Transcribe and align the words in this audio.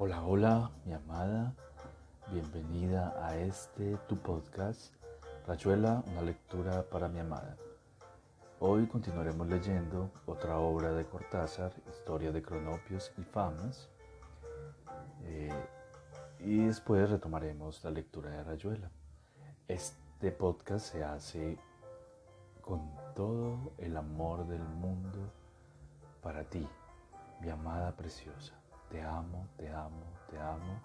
Hola, 0.00 0.22
hola, 0.22 0.70
mi 0.84 0.92
amada. 0.92 1.56
Bienvenida 2.30 3.16
a 3.20 3.36
este 3.36 3.96
tu 4.06 4.16
podcast, 4.16 4.94
Rayuela, 5.44 6.04
una 6.12 6.22
lectura 6.22 6.84
para 6.84 7.08
mi 7.08 7.18
amada. 7.18 7.56
Hoy 8.60 8.86
continuaremos 8.86 9.48
leyendo 9.48 10.12
otra 10.24 10.60
obra 10.60 10.92
de 10.92 11.04
Cortázar, 11.04 11.72
Historia 11.90 12.30
de 12.30 12.42
Cronopios 12.42 13.12
y 13.18 13.22
Famas. 13.22 13.88
Eh, 15.24 15.50
y 16.38 16.66
después 16.66 17.10
retomaremos 17.10 17.82
la 17.82 17.90
lectura 17.90 18.30
de 18.30 18.44
Rayuela. 18.44 18.92
Este 19.66 20.30
podcast 20.30 20.92
se 20.92 21.02
hace 21.02 21.58
con 22.60 22.88
todo 23.16 23.72
el 23.78 23.96
amor 23.96 24.46
del 24.46 24.62
mundo 24.62 25.18
para 26.22 26.44
ti, 26.44 26.64
mi 27.40 27.50
amada 27.50 27.96
preciosa. 27.96 28.57
Te 28.90 29.02
amo, 29.02 29.48
te 29.58 29.68
amo, 29.68 30.02
te 30.30 30.38
amo 30.38 30.80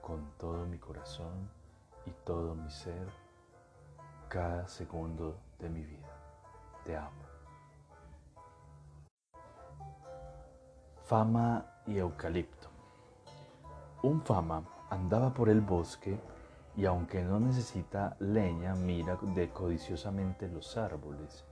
con 0.00 0.32
todo 0.38 0.64
mi 0.66 0.78
corazón 0.78 1.50
y 2.06 2.10
todo 2.24 2.54
mi 2.54 2.70
ser, 2.70 3.08
cada 4.28 4.68
segundo 4.68 5.36
de 5.58 5.68
mi 5.68 5.84
vida. 5.84 6.08
Te 6.84 6.96
amo. 6.96 7.22
Fama 11.04 11.66
y 11.86 11.98
eucalipto. 11.98 12.68
Un 14.02 14.22
fama 14.22 14.62
andaba 14.90 15.34
por 15.34 15.48
el 15.48 15.60
bosque 15.60 16.20
y 16.76 16.86
aunque 16.86 17.22
no 17.22 17.40
necesita 17.40 18.16
leña, 18.20 18.74
mira 18.74 19.18
de 19.20 19.50
codiciosamente 19.50 20.48
los 20.48 20.76
árboles 20.76 21.44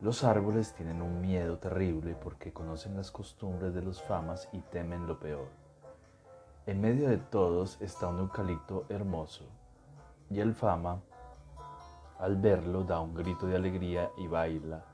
los 0.00 0.24
árboles 0.24 0.72
tienen 0.72 1.02
un 1.02 1.20
miedo 1.20 1.58
terrible 1.58 2.14
porque 2.14 2.54
conocen 2.54 2.96
las 2.96 3.10
costumbres 3.10 3.74
de 3.74 3.82
los 3.82 4.02
famas 4.02 4.48
y 4.50 4.60
temen 4.60 5.06
lo 5.06 5.20
peor. 5.20 5.48
En 6.64 6.80
medio 6.80 7.06
de 7.10 7.18
todos 7.18 7.78
está 7.82 8.08
un 8.08 8.20
eucalipto 8.20 8.86
hermoso, 8.88 9.44
y 10.30 10.40
el 10.40 10.54
fama, 10.54 11.02
al 12.18 12.36
verlo, 12.36 12.84
da 12.84 13.00
un 13.00 13.14
grito 13.14 13.46
de 13.46 13.56
alegría 13.56 14.10
y 14.16 14.26
baila, 14.26 14.84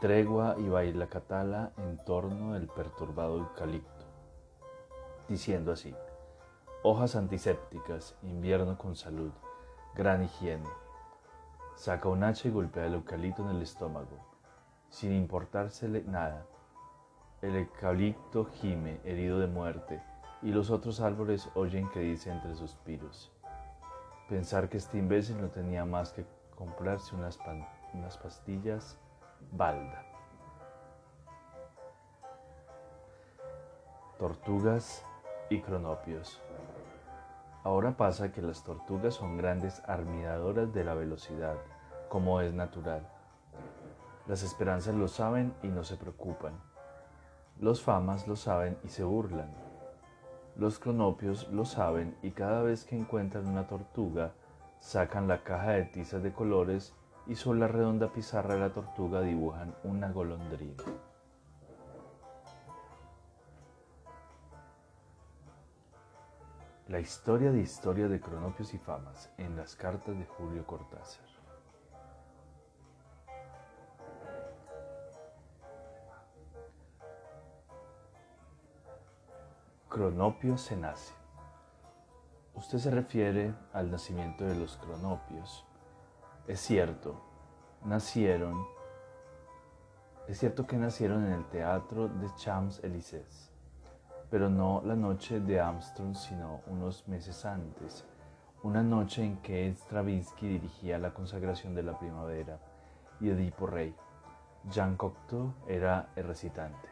tregua 0.00 0.56
y 0.58 0.68
baila 0.68 1.06
catala 1.06 1.70
en 1.76 2.04
torno 2.04 2.54
del 2.54 2.66
perturbado 2.66 3.38
eucalipto, 3.38 4.06
diciendo 5.28 5.70
así, 5.70 5.94
hojas 6.82 7.14
antisépticas, 7.14 8.16
invierno 8.22 8.76
con 8.76 8.96
salud, 8.96 9.30
gran 9.94 10.24
higiene. 10.24 10.68
Saca 11.76 12.08
un 12.08 12.24
hacha 12.24 12.48
y 12.48 12.50
golpea 12.50 12.86
el 12.86 12.94
eucalipto 12.94 13.42
en 13.42 13.56
el 13.56 13.62
estómago 13.62 14.31
sin 14.92 15.12
importársele 15.14 16.04
nada. 16.04 16.44
El 17.40 17.56
eucalipto 17.56 18.44
gime, 18.44 19.00
herido 19.04 19.40
de 19.40 19.46
muerte, 19.46 20.02
y 20.42 20.52
los 20.52 20.70
otros 20.70 21.00
árboles 21.00 21.48
oyen 21.54 21.88
que 21.90 22.00
dice 22.00 22.30
entre 22.30 22.54
suspiros. 22.54 23.32
Pensar 24.28 24.68
que 24.68 24.76
este 24.76 24.98
imbécil 24.98 25.40
no 25.40 25.48
tenía 25.48 25.84
más 25.86 26.12
que 26.12 26.26
comprarse 26.54 27.16
unas, 27.16 27.38
unas 27.94 28.18
pastillas 28.18 28.98
balda. 29.50 30.04
Tortugas 34.18 35.04
y 35.48 35.62
cronopios. 35.62 36.40
Ahora 37.64 37.96
pasa 37.96 38.30
que 38.30 38.42
las 38.42 38.62
tortugas 38.62 39.14
son 39.14 39.38
grandes 39.38 39.82
armidadoras 39.86 40.72
de 40.74 40.84
la 40.84 40.94
velocidad, 40.94 41.56
como 42.08 42.40
es 42.42 42.52
natural 42.52 43.11
las 44.26 44.42
esperanzas 44.42 44.94
lo 44.94 45.08
saben 45.08 45.54
y 45.62 45.68
no 45.68 45.84
se 45.84 45.96
preocupan. 45.96 46.54
Los 47.58 47.82
famas 47.82 48.28
lo 48.28 48.36
saben 48.36 48.78
y 48.84 48.88
se 48.88 49.04
burlan. 49.04 49.52
Los 50.56 50.78
cronopios 50.78 51.48
lo 51.50 51.64
saben 51.64 52.16
y 52.22 52.30
cada 52.30 52.62
vez 52.62 52.84
que 52.84 52.96
encuentran 52.96 53.46
una 53.46 53.66
tortuga, 53.66 54.34
sacan 54.80 55.28
la 55.28 55.42
caja 55.42 55.72
de 55.72 55.84
tizas 55.84 56.22
de 56.22 56.32
colores 56.32 56.94
y 57.26 57.36
sobre 57.36 57.60
la 57.60 57.68
redonda 57.68 58.12
pizarra 58.12 58.54
de 58.54 58.60
la 58.60 58.72
tortuga 58.72 59.20
dibujan 59.22 59.74
una 59.84 60.10
golondrina. 60.10 60.82
La 66.88 67.00
historia 67.00 67.50
de 67.50 67.60
historia 67.60 68.08
de 68.08 68.20
cronopios 68.20 68.74
y 68.74 68.78
famas 68.78 69.32
en 69.38 69.56
las 69.56 69.74
cartas 69.76 70.18
de 70.18 70.26
Julio 70.26 70.66
Cortázar. 70.66 71.31
Cronopio 79.92 80.56
se 80.56 80.74
nace. 80.74 81.12
Usted 82.54 82.78
se 82.78 82.90
refiere 82.90 83.54
al 83.74 83.90
nacimiento 83.90 84.42
de 84.42 84.54
los 84.54 84.78
cronopios. 84.78 85.66
Es 86.46 86.60
cierto, 86.60 87.20
nacieron, 87.84 88.66
es 90.28 90.38
cierto 90.38 90.66
que 90.66 90.78
nacieron 90.78 91.26
en 91.26 91.32
el 91.32 91.44
teatro 91.50 92.08
de 92.08 92.26
Champs-Élysées, 92.36 93.50
pero 94.30 94.48
no 94.48 94.80
la 94.82 94.96
noche 94.96 95.40
de 95.40 95.60
Armstrong, 95.60 96.14
sino 96.14 96.62
unos 96.68 97.06
meses 97.06 97.44
antes, 97.44 98.06
una 98.62 98.82
noche 98.82 99.22
en 99.22 99.42
que 99.42 99.68
Stravinsky 99.74 100.48
dirigía 100.48 100.98
la 100.98 101.12
consagración 101.12 101.74
de 101.74 101.82
la 101.82 101.98
primavera 101.98 102.58
y 103.20 103.28
Edipo 103.28 103.66
Rey. 103.66 103.94
Jean 104.70 104.96
Cocteau 104.96 105.52
era 105.68 106.08
el 106.16 106.24
recitante. 106.24 106.91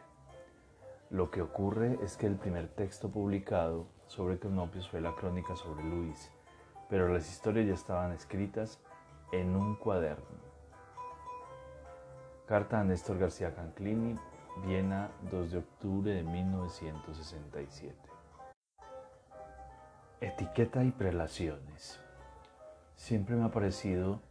Lo 1.11 1.29
que 1.29 1.41
ocurre 1.41 1.99
es 2.01 2.15
que 2.15 2.25
el 2.25 2.37
primer 2.37 2.69
texto 2.69 3.11
publicado 3.11 3.85
sobre 4.07 4.39
Cronopios 4.39 4.89
fue 4.89 5.01
la 5.01 5.13
crónica 5.13 5.57
sobre 5.57 5.83
Luis, 5.83 6.31
pero 6.89 7.09
las 7.09 7.29
historias 7.29 7.67
ya 7.67 7.73
estaban 7.73 8.13
escritas 8.13 8.79
en 9.33 9.53
un 9.53 9.75
cuaderno. 9.75 10.39
Carta 12.45 12.79
a 12.79 12.85
Néstor 12.85 13.17
García 13.17 13.53
Canclini, 13.53 14.15
Viena, 14.65 15.11
2 15.29 15.51
de 15.51 15.57
octubre 15.57 16.13
de 16.13 16.23
1967. 16.23 17.93
Etiqueta 20.21 20.81
y 20.85 20.91
prelaciones. 20.91 21.99
Siempre 22.95 23.35
me 23.35 23.43
ha 23.43 23.51
parecido 23.51 24.21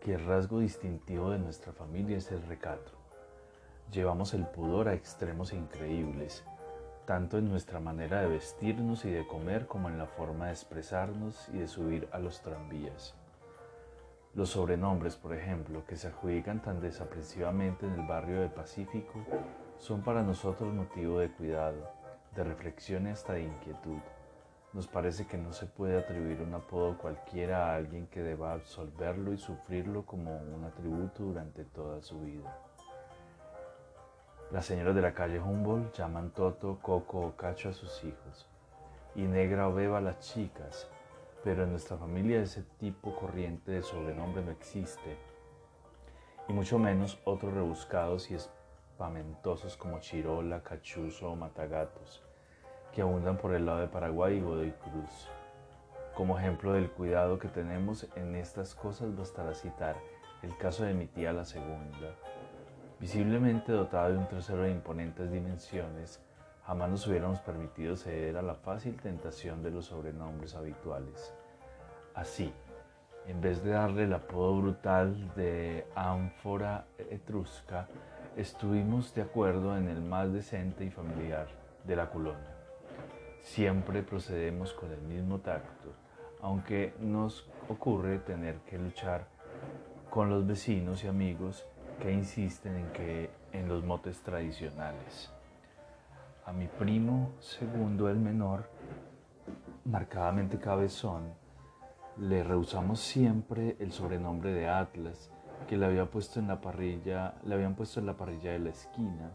que 0.00 0.14
el 0.14 0.24
rasgo 0.24 0.60
distintivo 0.60 1.32
de 1.32 1.38
nuestra 1.38 1.74
familia 1.74 2.16
es 2.16 2.32
el 2.32 2.42
recato. 2.44 2.99
Llevamos 3.92 4.34
el 4.34 4.46
pudor 4.46 4.86
a 4.86 4.94
extremos 4.94 5.52
increíbles, 5.52 6.44
tanto 7.06 7.38
en 7.38 7.48
nuestra 7.48 7.80
manera 7.80 8.20
de 8.20 8.28
vestirnos 8.28 9.04
y 9.04 9.10
de 9.10 9.26
comer 9.26 9.66
como 9.66 9.88
en 9.88 9.98
la 9.98 10.06
forma 10.06 10.46
de 10.46 10.52
expresarnos 10.52 11.48
y 11.48 11.58
de 11.58 11.66
subir 11.66 12.08
a 12.12 12.20
los 12.20 12.40
tranvías. 12.40 13.16
Los 14.32 14.50
sobrenombres, 14.50 15.16
por 15.16 15.34
ejemplo, 15.34 15.84
que 15.86 15.96
se 15.96 16.06
adjudican 16.06 16.62
tan 16.62 16.80
desaprensivamente 16.80 17.84
en 17.84 17.94
el 17.94 18.06
barrio 18.06 18.42
del 18.42 18.50
Pacífico, 18.50 19.24
son 19.78 20.02
para 20.02 20.22
nosotros 20.22 20.72
motivo 20.72 21.18
de 21.18 21.32
cuidado, 21.32 21.90
de 22.36 22.44
reflexión 22.44 23.08
y 23.08 23.10
hasta 23.10 23.32
de 23.32 23.42
inquietud. 23.42 23.98
Nos 24.72 24.86
parece 24.86 25.26
que 25.26 25.36
no 25.36 25.52
se 25.52 25.66
puede 25.66 25.98
atribuir 25.98 26.42
un 26.42 26.54
apodo 26.54 26.96
cualquiera 26.96 27.66
a 27.66 27.74
alguien 27.74 28.06
que 28.06 28.20
deba 28.20 28.52
absolverlo 28.52 29.32
y 29.32 29.38
sufrirlo 29.38 30.06
como 30.06 30.36
un 30.36 30.62
atributo 30.62 31.24
durante 31.24 31.64
toda 31.64 32.00
su 32.02 32.20
vida. 32.20 32.69
Las 34.52 34.66
señoras 34.66 34.96
de 34.96 35.02
la 35.02 35.14
calle 35.14 35.38
Humboldt 35.38 35.94
llaman 35.94 36.30
Toto, 36.30 36.80
Coco 36.82 37.20
o 37.20 37.36
Cacho 37.36 37.68
a 37.68 37.72
sus 37.72 38.02
hijos. 38.02 38.48
Y 39.14 39.22
Negra 39.22 39.68
o 39.68 39.72
Beba 39.72 39.98
a 39.98 40.00
las 40.00 40.18
chicas, 40.18 40.90
pero 41.44 41.62
en 41.62 41.70
nuestra 41.70 41.96
familia 41.96 42.42
ese 42.42 42.64
tipo 42.80 43.14
corriente 43.14 43.70
de 43.70 43.82
sobrenombre 43.82 44.42
no 44.42 44.50
existe, 44.50 45.16
y 46.48 46.52
mucho 46.52 46.80
menos 46.80 47.20
otros 47.24 47.54
rebuscados 47.54 48.28
y 48.32 48.34
espamentosos 48.34 49.76
como 49.76 50.00
Chirola, 50.00 50.64
Cachuzo 50.64 51.30
o 51.30 51.36
Matagatos, 51.36 52.24
que 52.92 53.02
abundan 53.02 53.36
por 53.36 53.54
el 53.54 53.66
lado 53.66 53.78
de 53.78 53.86
Paraguay 53.86 54.38
y 54.38 54.40
Godoy 54.40 54.72
Cruz. 54.72 55.28
Como 56.16 56.36
ejemplo 56.36 56.72
del 56.72 56.90
cuidado 56.90 57.38
que 57.38 57.46
tenemos 57.46 58.08
en 58.16 58.34
estas 58.34 58.74
cosas 58.74 59.16
bastará 59.16 59.54
citar 59.54 59.96
el 60.42 60.56
caso 60.56 60.82
de 60.82 60.94
mi 60.94 61.06
tía 61.06 61.32
la 61.32 61.44
segunda, 61.44 62.16
Visiblemente 63.00 63.72
dotada 63.72 64.10
de 64.10 64.18
un 64.18 64.28
trasero 64.28 64.62
de 64.62 64.72
imponentes 64.72 65.32
dimensiones, 65.32 66.20
jamás 66.66 66.90
nos 66.90 67.06
hubiéramos 67.06 67.40
permitido 67.40 67.96
ceder 67.96 68.36
a 68.36 68.42
la 68.42 68.56
fácil 68.56 69.00
tentación 69.00 69.62
de 69.62 69.70
los 69.70 69.86
sobrenombres 69.86 70.54
habituales. 70.54 71.32
Así, 72.14 72.52
en 73.26 73.40
vez 73.40 73.64
de 73.64 73.70
darle 73.70 74.04
el 74.04 74.12
apodo 74.12 74.60
brutal 74.60 75.32
de 75.34 75.86
ánfora 75.94 76.84
etrusca, 76.98 77.88
estuvimos 78.36 79.14
de 79.14 79.22
acuerdo 79.22 79.78
en 79.78 79.88
el 79.88 80.02
más 80.02 80.30
decente 80.30 80.84
y 80.84 80.90
familiar 80.90 81.48
de 81.84 81.96
la 81.96 82.10
colonia. 82.10 82.54
Siempre 83.40 84.02
procedemos 84.02 84.74
con 84.74 84.92
el 84.92 85.00
mismo 85.00 85.38
tacto, 85.38 85.94
aunque 86.42 86.92
nos 87.00 87.48
ocurre 87.70 88.18
tener 88.18 88.56
que 88.58 88.76
luchar 88.76 89.24
con 90.10 90.28
los 90.28 90.46
vecinos 90.46 91.02
y 91.04 91.08
amigos 91.08 91.64
que 92.00 92.12
insisten 92.12 92.76
en 92.76 92.92
que 92.92 93.30
en 93.52 93.68
los 93.68 93.84
motes 93.84 94.20
tradicionales. 94.22 95.30
A 96.46 96.52
mi 96.52 96.66
primo 96.66 97.32
segundo, 97.38 98.08
el 98.08 98.18
menor, 98.18 98.68
marcadamente 99.84 100.58
cabezón, 100.58 101.32
le 102.18 102.42
rehusamos 102.42 103.00
siempre 103.00 103.76
el 103.78 103.92
sobrenombre 103.92 104.52
de 104.52 104.68
Atlas 104.68 105.30
que 105.68 105.76
le, 105.76 105.86
había 105.86 106.10
puesto 106.10 106.40
en 106.40 106.48
la 106.48 106.60
parrilla, 106.60 107.34
le 107.44 107.54
habían 107.54 107.74
puesto 107.74 108.00
en 108.00 108.06
la 108.06 108.16
parrilla 108.16 108.52
de 108.52 108.58
la 108.58 108.70
esquina 108.70 109.30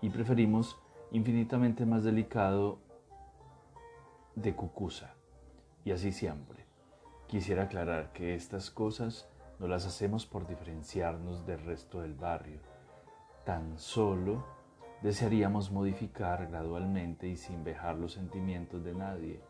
y 0.00 0.08
preferimos 0.10 0.78
infinitamente 1.10 1.84
más 1.84 2.04
delicado 2.04 2.78
de 4.34 4.54
Cucusa. 4.54 5.14
Y 5.84 5.90
así 5.90 6.12
siempre. 6.12 6.64
Quisiera 7.26 7.64
aclarar 7.64 8.12
que 8.12 8.34
estas 8.34 8.70
cosas 8.70 9.28
no 9.58 9.66
las 9.66 9.86
hacemos 9.86 10.26
por 10.26 10.46
diferenciarnos 10.46 11.46
del 11.46 11.64
resto 11.64 12.00
del 12.00 12.14
barrio. 12.14 12.60
Tan 13.44 13.78
solo 13.78 14.44
desearíamos 15.02 15.70
modificar 15.70 16.46
gradualmente 16.48 17.28
y 17.28 17.36
sin 17.36 17.64
vejar 17.64 17.96
los 17.96 18.12
sentimientos 18.12 18.84
de 18.84 18.94
nadie, 18.94 19.40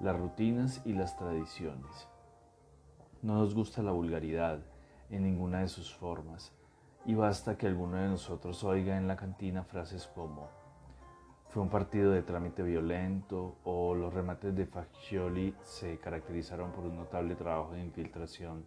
las 0.00 0.18
rutinas 0.18 0.82
y 0.84 0.92
las 0.92 1.16
tradiciones. 1.16 2.08
No 3.22 3.34
nos 3.34 3.54
gusta 3.54 3.82
la 3.82 3.92
vulgaridad 3.92 4.60
en 5.10 5.22
ninguna 5.22 5.60
de 5.60 5.68
sus 5.68 5.94
formas, 5.94 6.52
y 7.06 7.14
basta 7.14 7.56
que 7.56 7.66
alguno 7.66 7.96
de 7.96 8.08
nosotros 8.08 8.64
oiga 8.64 8.96
en 8.96 9.06
la 9.06 9.16
cantina 9.16 9.62
frases 9.62 10.06
como 10.14 10.48
fue 11.54 11.62
un 11.62 11.68
partido 11.68 12.10
de 12.10 12.22
trámite 12.22 12.64
violento 12.64 13.58
o 13.62 13.94
los 13.94 14.12
remates 14.12 14.56
de 14.56 14.66
Faccioli 14.66 15.54
se 15.62 16.00
caracterizaron 16.00 16.72
por 16.72 16.82
un 16.82 16.96
notable 16.96 17.36
trabajo 17.36 17.74
de 17.74 17.80
infiltración 17.80 18.66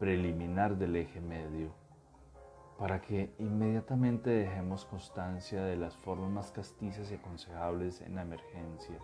preliminar 0.00 0.78
del 0.78 0.96
eje 0.96 1.20
medio, 1.20 1.74
para 2.78 3.02
que 3.02 3.34
inmediatamente 3.38 4.30
dejemos 4.30 4.86
constancia 4.86 5.62
de 5.62 5.76
las 5.76 5.94
formas 5.98 6.30
más 6.30 6.50
castizas 6.50 7.12
y 7.12 7.16
aconsejables 7.16 8.00
en 8.00 8.14
la 8.14 8.22
emergencia, 8.22 8.96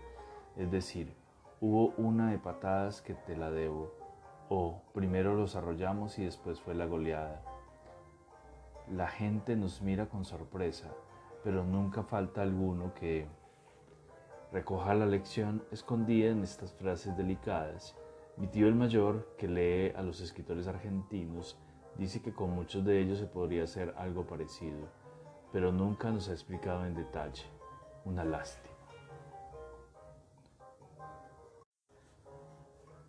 es 0.57 0.71
decir, 0.71 1.15
hubo 1.61 1.89
una 1.99 2.31
de 2.31 2.39
patadas 2.39 3.03
que 3.03 3.13
te 3.13 3.37
la 3.37 3.51
debo, 3.51 3.93
o 4.49 4.81
primero 4.95 5.35
los 5.35 5.55
arrollamos 5.55 6.19
y 6.19 6.25
después 6.25 6.63
fue 6.63 6.75
la 6.75 6.87
goleada. 6.87 7.43
La 8.91 9.09
gente 9.09 9.55
nos 9.55 9.83
mira 9.83 10.07
con 10.07 10.25
sorpresa, 10.25 10.89
pero 11.45 11.63
nunca 11.63 12.05
falta 12.05 12.41
alguno 12.41 12.95
que 12.95 13.27
recoja 14.51 14.95
la 14.95 15.05
lección 15.05 15.63
escondida 15.71 16.31
en 16.31 16.43
estas 16.43 16.73
frases 16.73 17.15
delicadas. 17.19 17.95
Mi 18.37 18.49
tío 18.49 18.69
el 18.69 18.75
mayor, 18.75 19.35
que 19.39 19.49
lee 19.49 19.95
a 19.97 20.03
los 20.03 20.21
escritores 20.21 20.67
argentinos, 20.67 21.57
dice 21.97 22.21
que 22.21 22.35
con 22.35 22.51
muchos 22.51 22.85
de 22.85 23.01
ellos 23.01 23.19
se 23.19 23.27
podría 23.27 23.65
hacer 23.65 23.95
algo 23.97 24.27
parecido, 24.27 24.89
pero 25.53 25.73
nunca 25.73 26.11
nos 26.11 26.29
ha 26.29 26.33
explicado 26.33 26.85
en 26.85 26.95
detalle. 26.95 27.45
Una 28.05 28.25
lástima. 28.25 28.77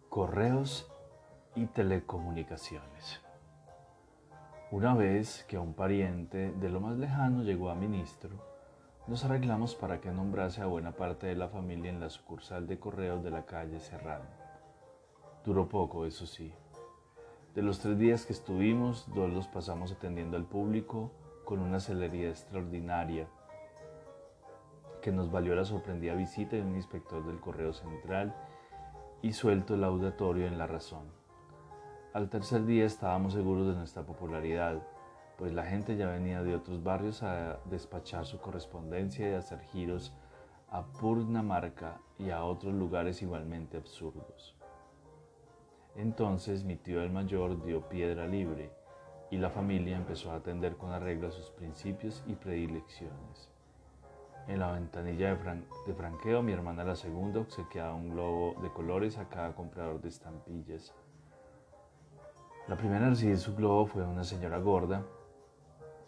Correos 0.08 0.90
y 1.56 1.66
telecomunicaciones. 1.66 3.22
Una 4.72 4.96
vez 4.96 5.44
que 5.50 5.58
un 5.58 5.74
pariente 5.74 6.54
de 6.54 6.70
lo 6.70 6.80
más 6.80 6.98
lejano 6.98 7.44
llegó 7.44 7.70
a 7.70 7.76
ministro, 7.76 8.30
nos 9.08 9.26
arreglamos 9.26 9.76
para 9.76 10.00
que 10.00 10.10
nombrase 10.10 10.62
a 10.62 10.68
buena 10.68 10.94
parte 10.94 11.28
de 11.28 11.36
la 11.36 11.50
familia 11.50 11.92
en 11.92 12.00
la 12.00 12.10
sucursal 12.10 12.66
de 12.66 12.80
correos 12.80 13.24
de 13.24 13.32
la 13.32 13.46
calle 13.46 13.82
Serrano. 13.82 14.47
Duró 15.48 15.70
poco, 15.70 16.06
eso 16.06 16.26
sí. 16.26 16.52
De 17.56 17.62
los 17.62 17.80
tres 17.80 17.98
días 17.98 18.26
que 18.26 18.34
estuvimos, 18.34 19.08
dos 19.16 19.32
los 19.32 19.48
pasamos 19.48 19.94
atendiendo 19.94 20.36
al 20.36 20.44
público 20.44 21.14
con 21.46 21.60
una 21.60 21.80
celeridad 21.80 22.32
extraordinaria 22.32 23.30
que 25.02 25.14
nos 25.14 25.32
valió 25.32 25.56
la 25.56 25.64
sorprendida 25.64 26.16
visita 26.16 26.58
de 26.58 26.64
un 26.64 26.76
inspector 26.76 27.26
del 27.26 27.40
Correo 27.40 27.72
Central 27.72 28.36
y 29.22 29.32
suelto 29.32 29.76
el 29.76 29.86
auditorio 29.86 30.48
en 30.48 30.58
la 30.58 30.68
razón. 30.68 31.06
Al 32.12 32.30
tercer 32.30 32.66
día 32.66 32.84
estábamos 32.84 33.32
seguros 33.32 33.68
de 33.68 33.76
nuestra 33.76 34.06
popularidad, 34.06 34.86
pues 35.38 35.54
la 35.54 35.64
gente 35.64 35.96
ya 35.96 36.08
venía 36.10 36.44
de 36.44 36.56
otros 36.56 36.84
barrios 36.84 37.24
a 37.24 37.62
despachar 37.70 38.26
su 38.26 38.40
correspondencia 38.40 39.30
y 39.30 39.34
a 39.34 39.38
hacer 39.38 39.62
giros 39.62 40.14
a 40.70 40.84
Purnamarca 40.84 42.02
y 42.20 42.32
a 42.32 42.44
otros 42.44 42.74
lugares 42.74 43.22
igualmente 43.22 43.78
absurdos. 43.78 44.57
Entonces 45.98 46.64
mi 46.64 46.76
tío 46.76 47.02
el 47.02 47.12
mayor 47.12 47.64
dio 47.66 47.82
piedra 47.90 48.28
libre 48.28 48.72
y 49.30 49.38
la 49.38 49.50
familia 49.50 49.98
empezó 49.98 50.32
a 50.32 50.36
atender 50.36 50.78
con 50.78 50.92
arreglo 50.92 51.28
a 51.28 51.32
sus 51.32 51.50
principios 51.50 52.24
y 52.28 52.36
predilecciones. 52.36 53.50
En 54.48 54.60
la 54.60 54.72
ventanilla 54.72 55.36
de, 55.36 55.94
franqueo 55.94 56.42
mi 56.42 56.54
hermana 56.54 56.86
la 56.86 56.96
segunda 56.96 57.42
obsequiaba 57.42 57.94
un 57.94 58.12
globo 58.12 58.56
de 58.62 58.72
colores 58.72 59.18
a 59.18 59.28
cada 59.28 59.54
comprador 59.54 60.00
de 60.00 60.08
estampillas 60.08 60.94
la 62.68 62.76
primera 62.76 63.06
en 63.06 63.12
recibir 63.12 63.38
su 63.38 63.56
globo 63.56 63.86
fue 63.86 64.04
una 64.04 64.26
señora 64.26 64.58
gorda 64.58 65.02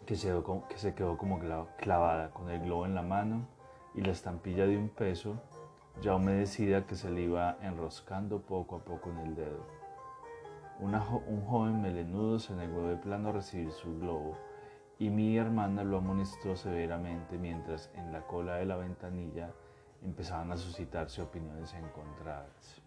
que 0.04 0.14
se, 0.14 0.28
quedó, 0.28 0.68
que 0.68 0.76
se 0.76 0.94
quedó 0.94 1.16
como 1.16 1.40
clavada 1.78 2.30
con 2.32 2.50
el 2.50 2.60
globo 2.60 2.84
en 2.84 2.94
la 2.94 3.00
mano 3.00 3.48
y 3.94 4.02
la 4.02 4.12
estampilla 4.12 4.66
de 4.66 4.76
un 4.76 4.90
peso 4.90 5.40
ya 6.02 6.14
humedecida 6.14 6.86
que 6.86 6.96
se 6.96 7.10
le 7.10 7.22
iba 7.22 7.56
enroscando 7.62 8.42
poco 8.42 8.76
a 8.76 8.78
poco 8.80 9.08
en 9.08 9.18
el 9.20 9.34
dedo. 9.36 9.79
Un 10.80 11.44
joven 11.46 11.82
melenudo 11.82 12.38
se 12.38 12.54
negó 12.54 12.88
de 12.88 12.96
plano 12.96 13.28
a 13.28 13.32
recibir 13.32 13.70
su 13.70 13.98
globo 13.98 14.36
y 14.98 15.10
mi 15.10 15.36
hermana 15.36 15.84
lo 15.84 15.98
amonestó 15.98 16.56
severamente 16.56 17.38
mientras 17.38 17.90
en 17.94 18.12
la 18.12 18.26
cola 18.26 18.56
de 18.56 18.66
la 18.66 18.76
ventanilla 18.76 19.50
empezaban 20.02 20.52
a 20.52 20.56
suscitarse 20.56 21.22
opiniones 21.22 21.74
encontradas. 21.74 22.82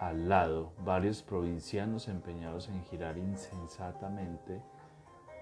Al 0.00 0.28
lado, 0.28 0.72
varios 0.84 1.22
provincianos 1.22 2.08
empeñados 2.08 2.68
en 2.68 2.82
girar 2.84 3.16
insensatamente 3.16 4.62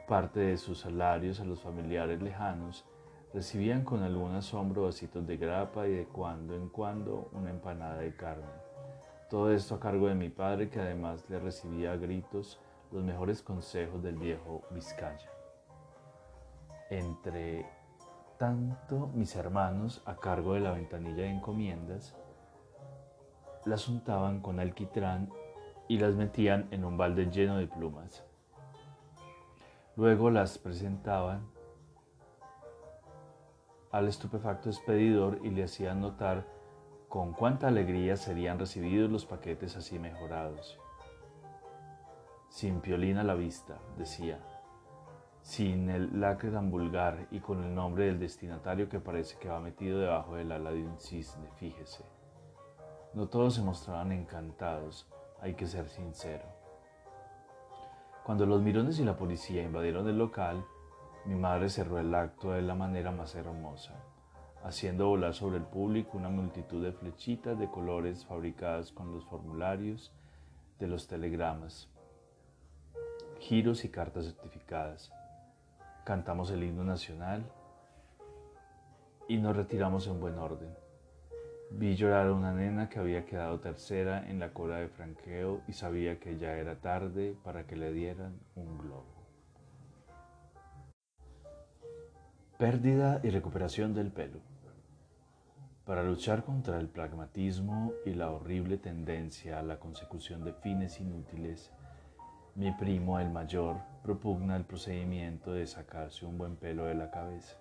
parte 0.06 0.40
de 0.40 0.56
sus 0.58 0.80
salarios 0.80 1.40
a 1.40 1.44
los 1.44 1.60
familiares 1.60 2.20
lejanos 2.22 2.84
recibían 3.32 3.84
con 3.84 4.02
algún 4.02 4.34
asombro 4.34 4.84
vasitos 4.84 5.26
de 5.26 5.36
grapa 5.36 5.88
y 5.88 5.92
de 5.92 6.06
cuando 6.06 6.54
en 6.54 6.68
cuando 6.68 7.30
una 7.32 7.50
empanada 7.50 7.98
de 7.98 8.14
carne. 8.14 8.63
Todo 9.34 9.50
esto 9.50 9.74
a 9.74 9.80
cargo 9.80 10.06
de 10.06 10.14
mi 10.14 10.28
padre 10.28 10.70
que 10.70 10.78
además 10.78 11.28
le 11.28 11.40
recibía 11.40 11.90
a 11.90 11.96
gritos 11.96 12.60
los 12.92 13.02
mejores 13.02 13.42
consejos 13.42 14.00
del 14.00 14.14
viejo 14.14 14.62
Vizcaya. 14.70 15.28
Entre 16.88 17.66
tanto, 18.38 19.10
mis 19.12 19.34
hermanos, 19.34 20.02
a 20.06 20.14
cargo 20.14 20.54
de 20.54 20.60
la 20.60 20.70
ventanilla 20.70 21.24
de 21.24 21.30
encomiendas, 21.30 22.14
las 23.64 23.88
untaban 23.88 24.40
con 24.40 24.60
alquitrán 24.60 25.28
y 25.88 25.98
las 25.98 26.14
metían 26.14 26.68
en 26.70 26.84
un 26.84 26.96
balde 26.96 27.26
lleno 27.26 27.56
de 27.56 27.66
plumas. 27.66 28.24
Luego 29.96 30.30
las 30.30 30.58
presentaban 30.58 31.44
al 33.90 34.06
estupefacto 34.06 34.68
expedidor 34.68 35.40
y 35.42 35.50
le 35.50 35.64
hacían 35.64 36.00
notar 36.00 36.53
con 37.14 37.32
cuánta 37.32 37.68
alegría 37.68 38.16
serían 38.16 38.58
recibidos 38.58 39.08
los 39.08 39.24
paquetes 39.24 39.76
así 39.76 40.00
mejorados. 40.00 40.80
Sin 42.48 42.80
piolín 42.80 43.18
a 43.18 43.22
la 43.22 43.34
vista, 43.34 43.78
decía, 43.96 44.40
sin 45.40 45.90
el 45.90 46.20
lacre 46.20 46.50
tan 46.50 46.72
vulgar 46.72 47.28
y 47.30 47.38
con 47.38 47.62
el 47.62 47.72
nombre 47.72 48.06
del 48.06 48.18
destinatario 48.18 48.88
que 48.88 48.98
parece 48.98 49.38
que 49.38 49.48
va 49.48 49.60
metido 49.60 50.00
debajo 50.00 50.34
del 50.34 50.50
ala 50.50 50.72
de 50.72 50.84
un 50.84 50.98
cisne, 50.98 51.48
fíjese. 51.54 52.04
No 53.12 53.28
todos 53.28 53.54
se 53.54 53.62
mostraban 53.62 54.10
encantados, 54.10 55.08
hay 55.40 55.54
que 55.54 55.68
ser 55.68 55.88
sincero. 55.88 56.48
Cuando 58.24 58.44
los 58.44 58.60
mirones 58.60 58.98
y 58.98 59.04
la 59.04 59.16
policía 59.16 59.62
invadieron 59.62 60.08
el 60.08 60.18
local, 60.18 60.66
mi 61.26 61.36
madre 61.36 61.68
cerró 61.68 62.00
el 62.00 62.12
acto 62.12 62.50
de 62.50 62.62
la 62.62 62.74
manera 62.74 63.12
más 63.12 63.36
hermosa, 63.36 63.94
haciendo 64.64 65.08
volar 65.08 65.34
sobre 65.34 65.58
el 65.58 65.64
público 65.64 66.16
una 66.16 66.30
multitud 66.30 66.82
de 66.82 66.92
flechitas 66.92 67.58
de 67.58 67.70
colores 67.70 68.24
fabricadas 68.24 68.92
con 68.92 69.12
los 69.12 69.24
formularios 69.26 70.10
de 70.78 70.88
los 70.88 71.06
telegramas, 71.06 71.90
giros 73.40 73.84
y 73.84 73.90
cartas 73.90 74.24
certificadas. 74.24 75.12
Cantamos 76.04 76.50
el 76.50 76.62
himno 76.62 76.82
nacional 76.82 77.44
y 79.28 79.36
nos 79.36 79.54
retiramos 79.54 80.06
en 80.06 80.18
buen 80.18 80.38
orden. 80.38 80.74
Vi 81.70 81.94
llorar 81.94 82.28
a 82.28 82.32
una 82.32 82.52
nena 82.52 82.88
que 82.88 82.98
había 82.98 83.26
quedado 83.26 83.60
tercera 83.60 84.30
en 84.30 84.38
la 84.38 84.54
cola 84.54 84.76
de 84.76 84.88
franqueo 84.88 85.60
y 85.68 85.74
sabía 85.74 86.18
que 86.18 86.38
ya 86.38 86.56
era 86.56 86.76
tarde 86.76 87.36
para 87.44 87.66
que 87.66 87.76
le 87.76 87.92
dieran 87.92 88.38
un 88.56 88.78
globo. 88.78 89.04
Pérdida 92.56 93.20
y 93.22 93.28
recuperación 93.28 93.92
del 93.92 94.10
pelo. 94.10 94.53
Para 95.84 96.02
luchar 96.02 96.44
contra 96.44 96.80
el 96.80 96.88
pragmatismo 96.88 97.92
y 98.06 98.14
la 98.14 98.30
horrible 98.30 98.78
tendencia 98.78 99.58
a 99.58 99.62
la 99.62 99.78
consecución 99.78 100.42
de 100.42 100.54
fines 100.54 100.98
inútiles, 100.98 101.70
mi 102.54 102.72
primo 102.72 103.20
el 103.20 103.28
mayor 103.28 103.76
propugna 104.02 104.56
el 104.56 104.64
procedimiento 104.64 105.52
de 105.52 105.66
sacarse 105.66 106.24
un 106.24 106.38
buen 106.38 106.56
pelo 106.56 106.86
de 106.86 106.94
la 106.94 107.10
cabeza. 107.10 107.58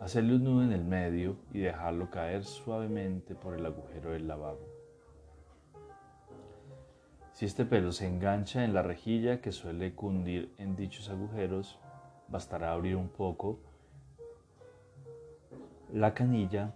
Hacerle 0.00 0.36
un 0.36 0.44
nudo 0.44 0.62
en 0.62 0.72
el 0.72 0.82
medio 0.82 1.36
y 1.52 1.58
dejarlo 1.58 2.08
caer 2.08 2.46
suavemente 2.46 3.34
por 3.34 3.54
el 3.54 3.66
agujero 3.66 4.12
del 4.12 4.26
lavabo. 4.26 4.66
Si 7.32 7.44
este 7.44 7.66
pelo 7.66 7.92
se 7.92 8.06
engancha 8.06 8.64
en 8.64 8.72
la 8.72 8.82
rejilla 8.82 9.42
que 9.42 9.52
suele 9.52 9.94
cundir 9.94 10.54
en 10.56 10.74
dichos 10.74 11.10
agujeros, 11.10 11.78
bastará 12.28 12.72
abrir 12.72 12.96
un 12.96 13.10
poco 13.10 13.58
la 15.92 16.14
canilla 16.14 16.72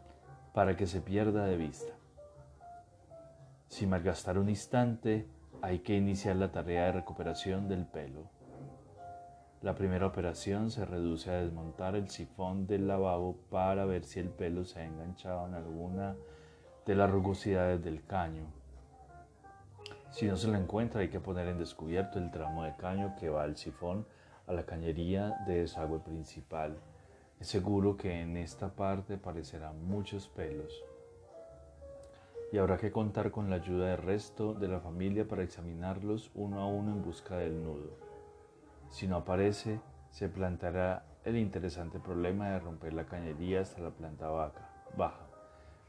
para 0.55 0.77
que 0.77 0.87
se 0.87 1.01
pierda 1.01 1.45
de 1.45 1.57
vista. 1.57 1.93
Sin 3.67 3.91
malgastar 3.91 4.39
un 4.39 4.49
instante, 4.49 5.27
hay 5.61 5.81
que 5.81 5.97
iniciar 5.97 6.37
la 6.37 6.53
tarea 6.53 6.87
de 6.87 6.93
recuperación 6.93 7.69
del 7.69 7.85
pelo. 7.87 8.31
La 9.63 9.75
primera 9.75 10.07
operación 10.07 10.71
se 10.71 10.85
reduce 10.85 11.31
a 11.31 11.41
desmontar 11.43 11.97
el 11.97 12.09
sifón 12.09 12.69
del 12.69 12.87
lavabo 12.87 13.37
para 13.51 13.85
ver 13.85 14.05
si 14.05 14.21
el 14.21 14.29
pelo 14.29 14.65
se 14.65 14.79
ha 14.79 14.85
enganchado 14.85 15.49
en 15.49 15.55
alguna 15.55 16.15
de 16.87 16.95
las 16.95 17.11
rugosidades 17.11 17.83
del 17.83 18.05
caño. 18.05 18.47
Si 20.13 20.27
no 20.27 20.37
se 20.37 20.47
lo 20.47 20.57
encuentra, 20.57 21.01
hay 21.01 21.09
que 21.09 21.19
poner 21.19 21.49
en 21.49 21.59
descubierto 21.59 22.21
el 22.21 22.31
tramo 22.31 22.63
de 22.63 22.77
caño 22.77 23.17
que 23.19 23.29
va 23.29 23.43
al 23.43 23.57
sifón 23.57 24.07
a 24.47 24.53
la 24.53 24.65
cañería 24.65 25.35
de 25.49 25.63
desagüe 25.63 25.99
principal. 25.99 26.77
Es 27.41 27.49
seguro 27.49 27.97
que 27.97 28.21
en 28.21 28.37
esta 28.37 28.75
parte 28.75 29.15
aparecerán 29.15 29.85
muchos 29.87 30.29
pelos. 30.29 30.85
Y 32.53 32.59
habrá 32.59 32.79
que 32.79 32.93
contar 32.93 33.31
con 33.31 33.51
la 33.51 33.57
ayuda 33.57 33.89
del 33.89 33.99
resto 33.99 34.55
de 34.55 34.69
la 34.69 34.81
familia 34.81 35.27
para 35.27 35.43
examinarlos 35.43 36.31
uno 36.35 36.61
a 36.61 36.67
uno 36.67 36.93
en 36.93 37.03
busca 37.03 37.37
del 37.37 37.63
nudo. 37.63 37.99
Si 38.89 39.09
no 39.09 39.17
aparece, 39.17 39.81
se 40.11 40.29
planteará 40.29 41.05
el 41.25 41.37
interesante 41.37 41.99
problema 41.99 42.51
de 42.51 42.61
romper 42.61 42.93
la 42.93 43.07
cañería 43.07 43.61
hasta 43.61 43.81
la 43.81 43.91
planta 43.91 44.29
baja. 44.97 45.27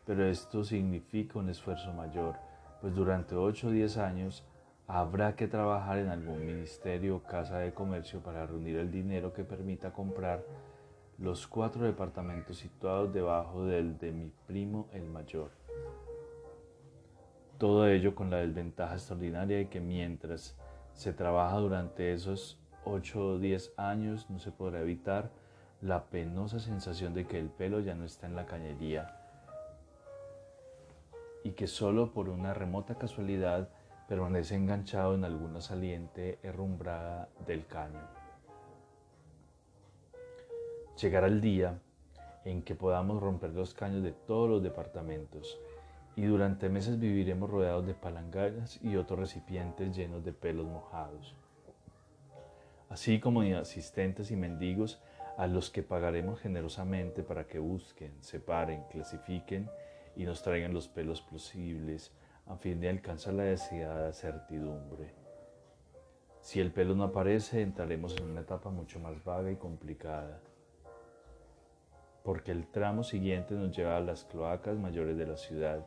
Pero 0.05 0.25
esto 0.25 0.63
significa 0.63 1.39
un 1.39 1.49
esfuerzo 1.49 1.93
mayor, 1.93 2.35
pues 2.81 2.95
durante 2.95 3.35
8 3.35 3.67
o 3.67 3.71
10 3.71 3.97
años 3.97 4.43
habrá 4.87 5.35
que 5.35 5.47
trabajar 5.47 5.97
en 5.99 6.09
algún 6.09 6.45
ministerio 6.45 7.17
o 7.17 7.23
casa 7.23 7.59
de 7.59 7.73
comercio 7.73 8.21
para 8.21 8.45
reunir 8.45 8.77
el 8.77 8.91
dinero 8.91 9.33
que 9.33 9.43
permita 9.43 9.91
comprar 9.93 10.43
los 11.17 11.47
cuatro 11.47 11.85
departamentos 11.85 12.57
situados 12.57 13.13
debajo 13.13 13.65
del 13.65 13.97
de 13.97 14.11
mi 14.11 14.31
primo 14.47 14.87
el 14.91 15.05
mayor. 15.05 15.51
Todo 17.57 17.87
ello 17.87 18.15
con 18.15 18.29
la 18.29 18.37
desventaja 18.37 18.95
extraordinaria 18.95 19.57
de 19.57 19.69
que 19.69 19.79
mientras 19.79 20.57
se 20.93 21.13
trabaja 21.13 21.57
durante 21.57 22.13
esos 22.13 22.59
8 22.83 23.27
o 23.27 23.39
10 23.39 23.73
años 23.77 24.29
no 24.29 24.39
se 24.39 24.51
podrá 24.51 24.81
evitar 24.81 25.31
la 25.81 26.05
penosa 26.05 26.59
sensación 26.59 27.13
de 27.13 27.25
que 27.25 27.39
el 27.39 27.49
pelo 27.49 27.79
ya 27.79 27.95
no 27.95 28.05
está 28.05 28.27
en 28.27 28.35
la 28.35 28.45
cañería 28.45 29.21
y 31.43 31.51
que 31.51 31.67
solo 31.67 32.11
por 32.11 32.27
una 32.29 32.53
remota 32.53 32.95
casualidad 32.95 33.69
permanece 34.07 34.55
enganchado 34.55 35.15
en 35.15 35.23
alguna 35.23 35.61
saliente 35.61 36.39
herrumbrada 36.43 37.29
del 37.45 37.65
caño. 37.67 38.14
Llegará 41.01 41.27
el 41.27 41.41
día 41.41 41.79
en 42.43 42.61
que 42.63 42.75
podamos 42.75 43.21
romper 43.21 43.51
los 43.51 43.73
caños 43.73 44.03
de 44.03 44.11
todos 44.11 44.49
los 44.49 44.63
departamentos 44.63 45.59
y 46.15 46.23
durante 46.23 46.69
meses 46.69 46.99
viviremos 46.99 47.49
rodeados 47.49 47.85
de 47.85 47.93
palanganas 47.93 48.79
y 48.83 48.95
otros 48.95 49.19
recipientes 49.19 49.95
llenos 49.95 50.23
de 50.23 50.31
pelos 50.31 50.65
mojados 50.65 51.35
así 52.89 53.19
como 53.19 53.41
de 53.41 53.55
asistentes 53.55 54.31
y 54.31 54.35
mendigos 54.35 55.01
a 55.37 55.47
los 55.47 55.69
que 55.69 55.83
pagaremos 55.83 56.39
generosamente 56.39 57.23
para 57.23 57.45
que 57.45 57.59
busquen, 57.59 58.13
separen, 58.21 58.83
clasifiquen 58.89 59.69
y 60.15 60.23
nos 60.23 60.41
traigan 60.43 60.73
los 60.73 60.87
pelos 60.87 61.21
posibles 61.21 62.13
a 62.45 62.55
fin 62.55 62.79
de 62.79 62.89
alcanzar 62.89 63.33
la 63.33 63.43
deseada 63.43 64.13
certidumbre. 64.13 65.13
Si 66.39 66.61
el 66.61 66.71
pelo 66.71 66.95
no 66.95 67.03
aparece, 67.03 67.61
entraremos 67.61 68.15
en 68.17 68.29
una 68.29 68.41
etapa 68.41 68.69
mucho 68.69 68.99
más 68.99 69.21
vaga 69.23 69.51
y 69.51 69.55
complicada, 69.55 70.39
porque 72.25 72.51
el 72.51 72.67
tramo 72.67 73.03
siguiente 73.03 73.53
nos 73.53 73.75
lleva 73.75 73.95
a 73.95 74.01
las 74.01 74.25
cloacas 74.25 74.77
mayores 74.77 75.15
de 75.15 75.27
la 75.27 75.37
ciudad 75.37 75.85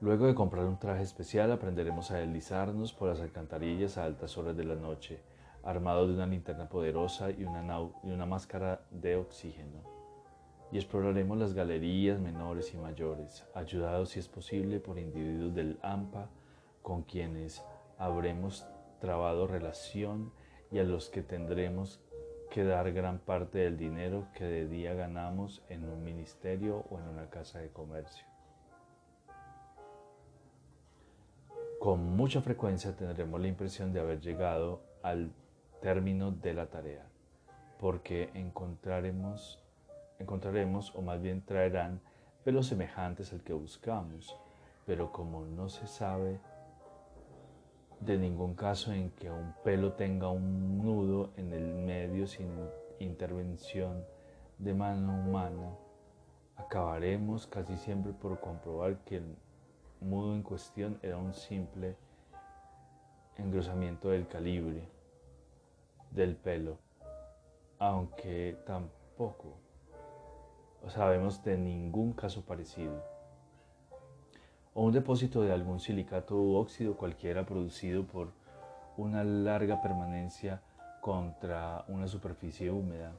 Luego 0.00 0.26
de 0.26 0.34
comprar 0.34 0.66
un 0.66 0.78
traje 0.78 1.02
especial, 1.02 1.50
aprenderemos 1.50 2.10
a 2.10 2.18
deslizarnos 2.18 2.92
por 2.92 3.08
las 3.08 3.20
alcantarillas 3.22 3.96
a 3.96 4.04
altas 4.04 4.36
horas 4.36 4.54
de 4.54 4.64
la 4.64 4.74
noche, 4.74 5.22
armados 5.62 6.08
de 6.08 6.16
una 6.16 6.26
linterna 6.26 6.68
poderosa 6.68 7.30
y 7.30 7.44
una, 7.44 7.80
y 8.02 8.10
una 8.10 8.26
máscara 8.26 8.82
de 8.90 9.16
oxígeno. 9.16 9.80
Y 10.70 10.76
exploraremos 10.76 11.38
las 11.38 11.54
galerías 11.54 12.20
menores 12.20 12.74
y 12.74 12.76
mayores, 12.76 13.46
ayudados 13.54 14.10
si 14.10 14.18
es 14.18 14.28
posible 14.28 14.80
por 14.80 14.98
individuos 14.98 15.54
del 15.54 15.78
AMPA 15.80 16.28
con 16.82 17.02
quienes 17.02 17.64
habremos 17.96 18.66
trabado 19.00 19.46
relación 19.46 20.30
y 20.70 20.78
a 20.78 20.84
los 20.84 21.08
que 21.08 21.22
tendremos 21.22 22.02
que 22.50 22.64
dar 22.64 22.92
gran 22.92 23.18
parte 23.18 23.58
del 23.58 23.76
dinero 23.76 24.28
que 24.34 24.44
de 24.44 24.68
día 24.68 24.94
ganamos 24.94 25.62
en 25.68 25.84
un 25.84 26.04
ministerio 26.04 26.84
o 26.90 26.98
en 26.98 27.08
una 27.08 27.28
casa 27.28 27.58
de 27.58 27.70
comercio. 27.70 28.26
Con 31.78 32.16
mucha 32.16 32.40
frecuencia 32.40 32.96
tendremos 32.96 33.40
la 33.40 33.48
impresión 33.48 33.92
de 33.92 34.00
haber 34.00 34.20
llegado 34.20 34.80
al 35.02 35.30
término 35.80 36.32
de 36.32 36.54
la 36.54 36.66
tarea, 36.66 37.04
porque 37.78 38.30
encontraremos, 38.34 39.62
encontraremos 40.18 40.94
o 40.94 41.02
más 41.02 41.20
bien 41.20 41.42
traerán 41.42 42.00
pelos 42.44 42.66
semejantes 42.66 43.32
al 43.32 43.42
que 43.42 43.52
buscamos, 43.52 44.36
pero 44.86 45.12
como 45.12 45.44
no 45.44 45.68
se 45.68 45.86
sabe 45.86 46.40
de 48.00 48.18
ningún 48.18 48.54
caso 48.54 48.92
en 48.92 49.10
que 49.10 49.30
un 49.30 49.54
pelo 49.64 49.94
tenga 49.94 50.28
un 50.28 50.78
nudo 50.78 51.30
en 51.36 51.52
el 51.52 51.74
medio 51.74 52.26
sin 52.26 52.48
intervención 52.98 54.04
de 54.58 54.74
mano 54.74 55.14
humana, 55.14 55.76
acabaremos 56.56 57.46
casi 57.46 57.76
siempre 57.76 58.12
por 58.12 58.40
comprobar 58.40 58.98
que 59.04 59.16
el 59.16 59.36
mudo 60.00 60.34
en 60.34 60.42
cuestión 60.42 60.98
era 61.02 61.16
un 61.16 61.34
simple 61.34 61.96
engrosamiento 63.36 64.08
del 64.10 64.26
calibre 64.26 64.88
del 66.10 66.36
pelo, 66.36 66.78
aunque 67.78 68.56
tampoco 68.66 69.58
sabemos 70.88 71.42
de 71.42 71.58
ningún 71.58 72.12
caso 72.12 72.44
parecido. 72.44 73.15
O 74.76 74.82
un 74.84 74.92
depósito 74.92 75.40
de 75.40 75.52
algún 75.52 75.80
silicato 75.80 76.36
u 76.36 76.54
óxido 76.54 76.98
cualquiera 76.98 77.46
producido 77.46 78.06
por 78.06 78.34
una 78.98 79.24
larga 79.24 79.80
permanencia 79.80 80.60
contra 81.00 81.82
una 81.88 82.06
superficie 82.06 82.70
húmeda. 82.70 83.12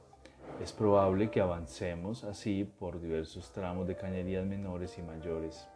Es 0.62 0.72
probable 0.72 1.30
que 1.30 1.40
avancemos 1.40 2.22
así 2.22 2.64
por 2.64 3.00
diversos 3.00 3.52
tramos 3.52 3.88
de 3.88 3.96
cañerías 3.96 4.46
menores 4.46 4.96
y 4.98 5.02
mayores 5.02 5.68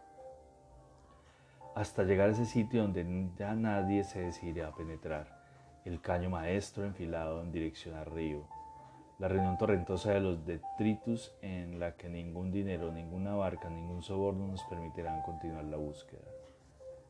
hasta 1.75 2.03
llegar 2.03 2.29
a 2.29 2.31
ese 2.31 2.45
sitio 2.45 2.83
donde 2.83 3.29
ya 3.35 3.53
nadie 3.53 4.03
se 4.03 4.21
decidirá 4.21 4.69
a 4.69 4.75
penetrar, 4.75 5.27
el 5.85 5.99
caño 5.99 6.29
maestro 6.29 6.85
enfilado 6.85 7.41
en 7.41 7.51
dirección 7.51 7.95
al 7.95 8.05
río, 8.05 8.47
la 9.23 9.29
reunión 9.29 9.57
torrentosa 9.57 10.11
de 10.11 10.19
los 10.19 10.45
detritus 10.45 11.33
en 11.41 11.79
la 11.79 11.95
que 11.95 12.09
ningún 12.09 12.51
dinero, 12.51 12.91
ninguna 12.91 13.33
barca, 13.33 13.69
ningún 13.69 14.03
soborno 14.03 14.49
nos 14.49 14.61
permitirán 14.63 15.21
continuar 15.21 15.63
la 15.63 15.77
búsqueda. 15.77 16.27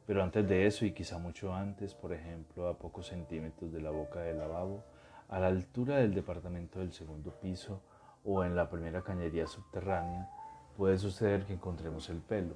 Pero 0.06 0.22
antes 0.22 0.48
de 0.48 0.68
eso, 0.68 0.86
y 0.86 0.92
quizá 0.92 1.18
mucho 1.18 1.56
antes, 1.56 1.96
por 1.96 2.14
ejemplo, 2.14 2.68
a 2.68 2.78
pocos 2.78 3.08
centímetros 3.08 3.74
de 3.74 3.82
la 3.82 3.90
boca 3.90 4.20
del 4.20 4.38
lavabo, 4.38 4.84
a 5.28 5.40
la 5.40 5.48
altura 5.48 5.98
del 5.98 6.14
departamento 6.14 6.78
del 6.78 6.94
segundo 6.94 7.32
piso 7.32 7.82
o 8.24 8.44
en 8.44 8.56
la 8.56 8.70
primera 8.70 9.02
cañería 9.02 9.48
subterránea, 9.48 10.30
puede 10.78 11.00
suceder 11.00 11.48
que 11.48 11.54
encontremos 11.54 12.12
el 12.12 12.20
pelo 12.20 12.54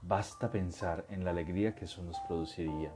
Basta 0.00 0.50
pensar 0.50 1.04
en 1.10 1.22
la 1.22 1.32
alegría 1.32 1.74
que 1.74 1.84
eso 1.84 2.02
nos 2.02 2.18
produciría, 2.20 2.94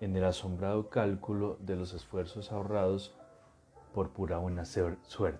en 0.00 0.16
el 0.16 0.24
asombrado 0.24 0.88
cálculo 0.88 1.56
de 1.60 1.76
los 1.76 1.92
esfuerzos 1.94 2.52
ahorrados 2.52 3.16
por 3.94 4.10
pura 4.10 4.38
buena 4.38 4.64
suerte, 4.64 5.38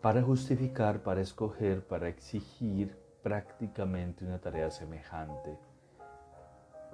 para 0.00 0.22
justificar, 0.22 1.02
para 1.02 1.20
escoger, 1.20 1.86
para 1.86 2.08
exigir 2.08 2.96
prácticamente 3.22 4.24
una 4.24 4.38
tarea 4.38 4.70
semejante, 4.70 5.58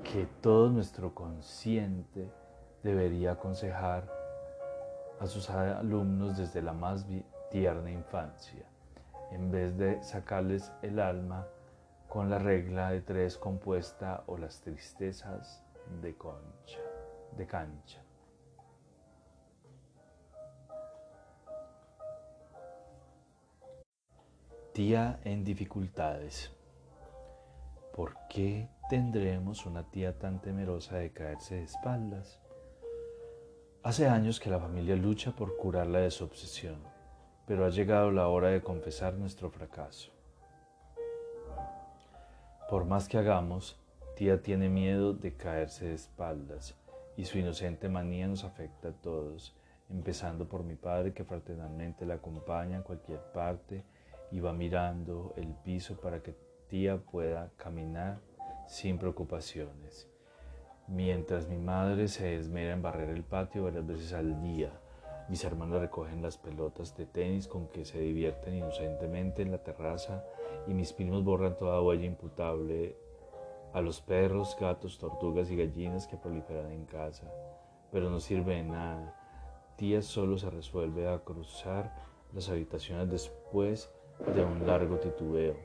que 0.02 0.26
todo 0.40 0.71
nuestro 0.71 1.14
consciente 1.14 2.31
debería 2.83 3.33
aconsejar 3.33 4.11
a 5.21 5.26
sus 5.26 5.50
alumnos 5.50 6.37
desde 6.38 6.62
la 6.62 6.73
más 6.73 7.07
tierna 7.50 7.90
infancia 7.90 8.64
en 9.33 9.50
vez 9.50 9.76
de 9.76 10.02
sacarles 10.02 10.73
el 10.83 11.00
alma 11.00 11.47
con 12.12 12.28
la 12.28 12.38
regla 12.38 12.90
de 12.90 13.00
tres 13.00 13.38
compuesta 13.38 14.23
o 14.26 14.37
las 14.37 14.61
tristezas 14.61 15.64
de 16.02 16.14
concha, 16.14 16.78
de 17.38 17.47
cancha. 17.47 18.04
Tía 24.75 25.21
en 25.25 25.42
dificultades. 25.42 26.52
¿Por 27.95 28.14
qué 28.28 28.69
tendremos 28.90 29.64
una 29.64 29.90
tía 29.90 30.19
tan 30.19 30.42
temerosa 30.42 30.99
de 30.99 31.14
caerse 31.14 31.54
de 31.54 31.62
espaldas? 31.62 32.42
Hace 33.83 34.07
años 34.07 34.38
que 34.38 34.50
la 34.50 34.61
familia 34.61 34.97
lucha 34.97 35.33
por 35.33 35.57
curarla 35.57 36.00
de 36.00 36.11
su 36.11 36.25
obsesión, 36.25 36.76
pero 37.47 37.64
ha 37.64 37.71
llegado 37.71 38.11
la 38.11 38.28
hora 38.28 38.49
de 38.49 38.61
confesar 38.61 39.14
nuestro 39.14 39.49
fracaso. 39.49 40.12
Por 42.73 42.87
más 42.87 43.07
que 43.07 43.19
hagamos, 43.19 43.79
tía 44.17 44.41
tiene 44.41 44.71
miedo 44.71 45.12
de 45.12 45.35
caerse 45.35 45.88
de 45.88 45.95
espaldas 45.95 46.75
y 47.19 47.26
su 47.26 47.37
inocente 47.37 47.91
manía 47.91 48.26
nos 48.26 48.45
afecta 48.45 48.88
a 48.88 48.93
todos, 48.93 49.55
empezando 49.91 50.49
por 50.49 50.64
mi 50.64 50.75
padre 50.75 51.12
que 51.12 51.23
fraternalmente 51.23 52.07
la 52.07 52.14
acompaña 52.14 52.79
a 52.79 52.83
cualquier 52.83 53.21
parte 53.35 53.85
y 54.31 54.41
va 54.41 54.55
mirando 54.55 55.35
el 55.37 55.49
piso 55.49 56.00
para 56.00 56.23
que 56.23 56.35
tía 56.69 56.97
pueda 56.97 57.50
caminar 57.59 58.21
sin 58.67 58.97
preocupaciones. 58.97 60.09
Mientras 60.88 61.50
mi 61.50 61.59
madre 61.59 62.09
se 62.09 62.37
esmera 62.37 62.73
en 62.73 62.81
barrer 62.81 63.11
el 63.11 63.23
patio 63.23 63.64
varias 63.64 63.87
veces 63.87 64.14
al 64.14 64.41
día, 64.41 64.73
mis 65.33 65.45
hermanos 65.45 65.81
recogen 65.81 66.21
las 66.21 66.37
pelotas 66.37 66.95
de 66.95 67.07
tenis 67.07 67.49
con 67.49 67.69
que 67.69 67.87
se 67.87 67.99
divierten 67.99 68.55
inocentemente 68.55 69.41
en 69.41 69.51
la 69.51 69.62
terraza 69.62 70.23
y 70.67 70.75
mis 70.75 70.93
primos 70.93 71.25
borran 71.25 71.57
toda 71.57 71.81
huella 71.81 72.05
imputable 72.05 72.99
a 73.73 73.81
los 73.81 74.03
perros, 74.03 74.55
gatos, 74.61 74.99
tortugas 74.99 75.51
y 75.51 75.57
gallinas 75.57 76.07
que 76.07 76.19
proliferan 76.19 76.71
en 76.73 76.85
casa. 76.85 77.33
Pero 77.91 78.11
no 78.11 78.21
sirve 78.21 78.57
de 78.57 78.65
nada. 78.65 79.17
Tía 79.77 80.03
solo 80.03 80.37
se 80.37 80.51
resuelve 80.51 81.09
a 81.09 81.21
cruzar 81.21 81.97
las 82.35 82.51
habitaciones 82.51 83.09
después 83.09 83.91
de 84.35 84.45
un 84.45 84.67
largo 84.67 84.99
titubeo, 84.99 85.57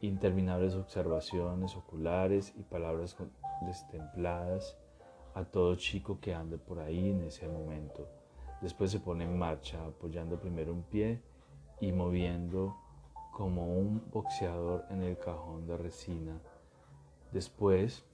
interminables 0.00 0.76
observaciones 0.76 1.74
oculares 1.74 2.54
y 2.56 2.62
palabras 2.62 3.16
destempladas 3.62 4.78
a 5.34 5.42
todo 5.42 5.74
chico 5.74 6.20
que 6.20 6.34
ande 6.34 6.56
por 6.56 6.78
ahí 6.78 7.10
en 7.10 7.22
ese 7.22 7.48
momento. 7.48 8.17
Después 8.60 8.90
se 8.90 9.00
pone 9.00 9.24
en 9.24 9.38
marcha, 9.38 9.84
apoyando 9.84 10.40
primero 10.40 10.72
un 10.72 10.82
pie 10.82 11.22
y 11.80 11.92
moviendo 11.92 12.76
como 13.32 13.66
un 13.66 14.02
boxeador 14.10 14.84
en 14.90 15.02
el 15.02 15.16
cajón 15.16 15.66
de 15.66 15.76
resina. 15.76 16.40
Después 17.32 18.04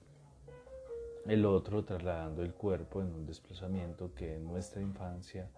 el 1.27 1.47
otro 1.47 1.85
trasladando 1.85 2.43
el 2.43 2.53
cuerpo 2.53 3.01
en 3.01 3.15
un 3.15 3.27
desplazamiento 3.27 4.15
que 4.15 4.35
en 4.35 4.45
nuestra 4.45 4.83
infancia 4.83 5.49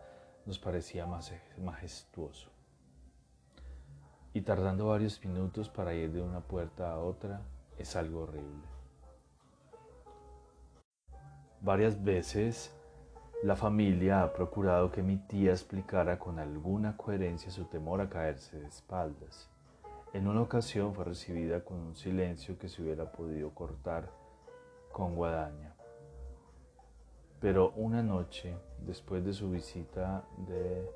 nos 0.45 0.59
parecía 0.61 1.07
más 1.07 1.33
majestuoso 1.59 2.51
y 4.37 4.43
tardando 4.43 4.89
varios 4.89 5.25
minutos 5.25 5.71
para 5.71 5.95
ir 5.95 6.13
de 6.13 6.21
una 6.21 6.41
puerta 6.41 6.93
a 6.93 6.99
otra 6.99 7.41
es 7.79 7.97
algo 7.97 8.25
horrible. 8.25 8.69
Varias 11.63 12.05
veces 12.05 12.76
la 13.43 13.55
familia 13.55 14.23
ha 14.23 14.33
procurado 14.33 14.91
que 14.91 15.03
mi 15.03 15.19
tía 15.19 15.51
explicara 15.51 16.19
con 16.19 16.39
alguna 16.39 16.97
coherencia 16.97 17.51
su 17.51 17.65
temor 17.65 18.01
a 18.01 18.09
caerse 18.09 18.59
de 18.59 18.67
espaldas. 18.67 19.51
En 20.15 20.27
una 20.27 20.41
ocasión 20.41 20.95
fue 20.95 21.05
recibida 21.05 21.63
con 21.63 21.77
un 21.79 21.97
silencio 21.97 22.59
que 22.59 22.69
se 22.69 22.83
hubiera 22.83 23.13
podido 23.13 23.51
cortar 23.51 24.09
con 24.91 25.15
guadaña. 25.15 25.75
Pero 27.39 27.73
una 27.77 28.03
noche, 28.03 28.57
después 28.87 29.23
de 29.25 29.35
su 29.35 29.51
visita 29.51 30.25
de 30.49 30.91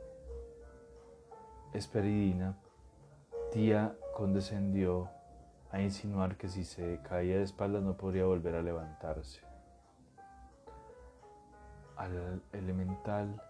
Esperidina, 1.75 2.57
tía 3.53 3.95
condescendió 4.17 5.11
a 5.71 5.83
insinuar 5.83 6.37
que 6.37 6.49
si 6.49 6.65
se 6.65 7.01
caía 7.09 7.37
de 7.37 7.43
espaldas 7.43 7.83
no 7.83 7.99
podría 7.99 8.25
volver 8.25 8.55
a 8.55 8.63
levantarse. 8.63 9.50
Al 12.01 12.43
elemental, 12.55 13.43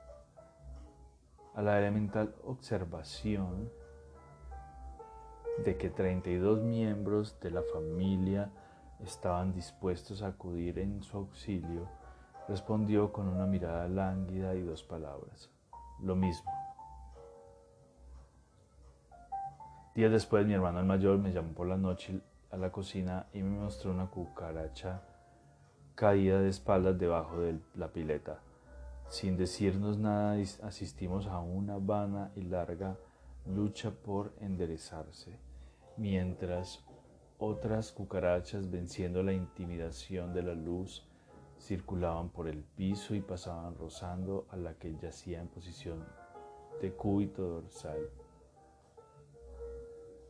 a 1.54 1.62
la 1.62 1.78
elemental 1.78 2.34
observación 2.44 3.70
de 5.64 5.76
que 5.76 5.88
32 5.88 6.60
miembros 6.60 7.38
de 7.38 7.52
la 7.52 7.62
familia 7.62 8.50
estaban 9.04 9.52
dispuestos 9.52 10.22
a 10.22 10.28
acudir 10.28 10.80
en 10.80 11.00
su 11.04 11.18
auxilio, 11.18 11.86
respondió 12.48 13.12
con 13.12 13.28
una 13.28 13.46
mirada 13.46 13.86
lánguida 13.86 14.52
y 14.56 14.62
dos 14.62 14.82
palabras, 14.82 15.48
lo 16.00 16.16
mismo. 16.16 16.50
Días 19.94 20.10
después 20.10 20.44
mi 20.44 20.54
hermano 20.54 20.80
el 20.80 20.86
mayor 20.86 21.18
me 21.18 21.32
llamó 21.32 21.52
por 21.52 21.68
la 21.68 21.76
noche 21.76 22.20
a 22.50 22.56
la 22.56 22.72
cocina 22.72 23.28
y 23.32 23.42
me 23.42 23.60
mostró 23.60 23.92
una 23.92 24.06
cucaracha 24.06 25.02
caída 26.00 26.40
de 26.40 26.48
espaldas 26.48 26.98
debajo 26.98 27.40
de 27.40 27.58
la 27.74 27.92
pileta. 27.92 28.40
Sin 29.10 29.36
decirnos 29.36 29.98
nada 29.98 30.42
asistimos 30.62 31.26
a 31.26 31.40
una 31.40 31.76
vana 31.76 32.32
y 32.34 32.40
larga 32.40 32.96
lucha 33.44 33.90
por 33.90 34.32
enderezarse, 34.40 35.36
mientras 35.98 36.82
otras 37.38 37.92
cucarachas, 37.92 38.70
venciendo 38.70 39.22
la 39.22 39.34
intimidación 39.34 40.32
de 40.32 40.42
la 40.42 40.54
luz, 40.54 41.06
circulaban 41.58 42.30
por 42.30 42.48
el 42.48 42.62
piso 42.62 43.14
y 43.14 43.20
pasaban 43.20 43.74
rozando 43.76 44.46
a 44.48 44.56
la 44.56 44.72
que 44.78 44.96
yacía 44.96 45.38
en 45.38 45.48
posición 45.48 46.02
de 46.80 46.94
cúbito 46.94 47.42
dorsal. 47.42 48.08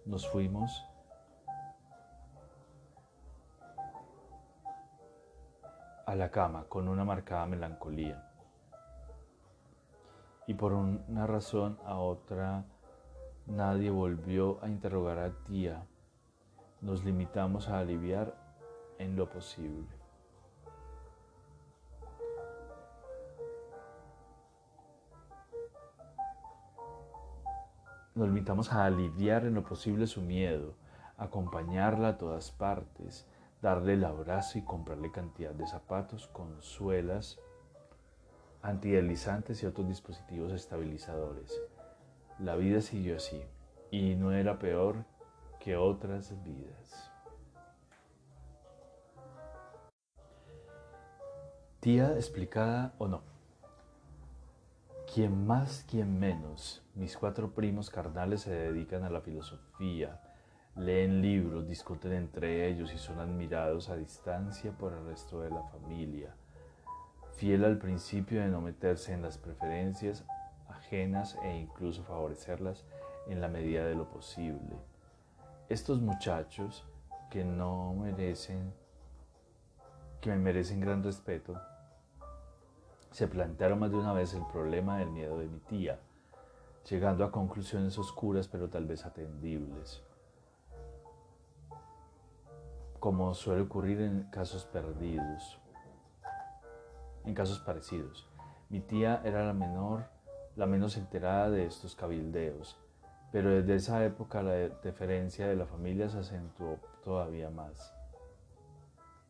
Nos 0.05 0.27
fuimos 0.27 0.85
a 6.11 6.17
la 6.17 6.33
cama 6.33 6.65
con 6.69 6.89
una 6.89 7.05
marcada 7.05 7.47
melancolía. 7.47 8.21
Y 10.49 10.55
por 10.55 10.73
una 10.73 11.25
razón 11.29 11.79
a 11.85 11.99
otra 11.99 12.65
nadie 13.47 13.91
volvió 13.91 14.59
a 14.61 14.69
interrogar 14.69 15.19
a 15.19 15.31
tía. 15.45 15.87
Nos 16.81 17.05
limitamos 17.05 17.69
a 17.69 17.79
aliviar 17.79 18.35
en 18.99 19.15
lo 19.15 19.31
posible. 19.31 19.87
Nos 28.17 28.27
limitamos 28.27 28.73
a 28.73 28.85
aliviar 28.85 29.45
en 29.45 29.55
lo 29.55 29.63
posible 29.63 30.09
su 30.09 30.23
miedo, 30.23 30.75
acompañarla 31.17 32.09
a 32.09 32.19
todas 32.19 32.51
partes, 32.51 33.30
darle 33.63 33.95
el 33.95 34.05
abrazo 34.05 34.59
y 34.59 34.63
comprarle 34.63 35.11
cantidad 35.11 35.53
de 35.53 35.67
zapatos 35.67 36.29
con 36.29 36.63
suelas 36.63 37.39
y 39.63 39.67
otros 39.67 39.89
dispositivos 39.89 40.53
estabilizadores. 40.53 41.61
La 42.39 42.57
vida 42.57 42.81
siguió 42.81 43.17
así 43.17 43.43
y 43.91 44.15
no 44.15 44.33
era 44.33 44.59
peor 44.59 45.05
que 45.59 45.77
otras 45.77 46.35
vidas. 46.43 47.11
Tía 51.81 52.15
explicada 52.15 52.95
o 52.99 53.09
no. 53.09 53.23
Quien 55.13 55.47
más, 55.47 55.85
quien 55.91 56.21
menos, 56.21 56.85
mis 56.95 57.17
cuatro 57.17 57.53
primos 57.53 57.91
carnales 57.91 58.43
se 58.43 58.51
dedican 58.51 59.03
a 59.03 59.11
la 59.11 59.21
filosofía, 59.21 60.21
leen 60.81 61.21
libros, 61.21 61.69
discuten 61.69 62.13
entre 62.13 62.67
ellos 62.67 62.93
y 62.95 62.99
son 62.99 63.21
admirados 63.21 63.91
a 63.91 63.97
distancia 63.97 64.73
por 64.73 64.95
el 64.95 65.05
resto 65.05 65.43
de 65.43 65.51
la 65.51 65.63
familia, 65.65 66.35
fiel 67.35 67.65
al 67.65 67.79
principio 67.79 68.41
de 68.41 68.49
no 68.49 68.63
meterse 68.63 69.13
en 69.13 69.23
las 69.23 69.37
preferencias 69.37 70.25
ajenas 70.69 71.37
e 71.43 71.57
incluso 71.59 72.03
favorecerlas 72.03 72.85
en 73.29 73.41
la 73.41 73.49
medida 73.49 73.85
de 73.85 73.95
lo 73.95 74.09
posible. 74.09 74.77
Estos 75.69 76.01
muchachos 76.01 76.85
que 77.31 77.45
no 77.45 77.93
merecen, 77.95 78.73
que 80.21 80.31
me 80.31 80.39
merecen 80.39 80.81
gran 80.81 81.05
respeto, 81.05 81.61
se 83.11 83.29
plantearon 83.29 83.81
más 83.81 83.91
de 83.91 83.99
una 83.99 84.15
vez 84.15 84.33
el 84.35 84.47
problema 84.47 84.99
del 84.99 85.11
miedo 85.11 85.39
de 85.39 85.47
mi 85.47 85.59
tía, 85.61 86.01
llegando 86.89 87.25
a 87.25 87.31
conclusiones 87.31 87.99
oscuras 87.99 88.49
pero 88.49 88.71
tal 88.71 88.87
vez 88.87 89.05
atendibles, 89.05 90.03
como 93.01 93.33
suele 93.33 93.63
ocurrir 93.63 94.03
en 94.03 94.25
casos 94.25 94.67
perdidos, 94.67 95.59
en 97.25 97.35
casos 97.35 97.59
parecidos. 97.61 98.29
Mi 98.69 98.81
tía 98.81 99.23
era 99.25 99.45
la 99.45 99.55
menor, 99.55 100.05
la 100.55 100.67
menos 100.67 100.99
enterada 100.99 101.49
de 101.49 101.65
estos 101.65 101.97
cabildeos, 101.97 102.79
pero 103.33 103.51
desde 103.51 103.77
esa 103.77 104.05
época 104.05 104.43
la 104.43 104.53
deferencia 104.53 105.49
de 105.49 105.57
la 105.57 105.65
familia 105.65 106.11
se 106.11 106.19
acentuó 106.19 106.79
todavía 107.03 107.49
más. 107.49 107.95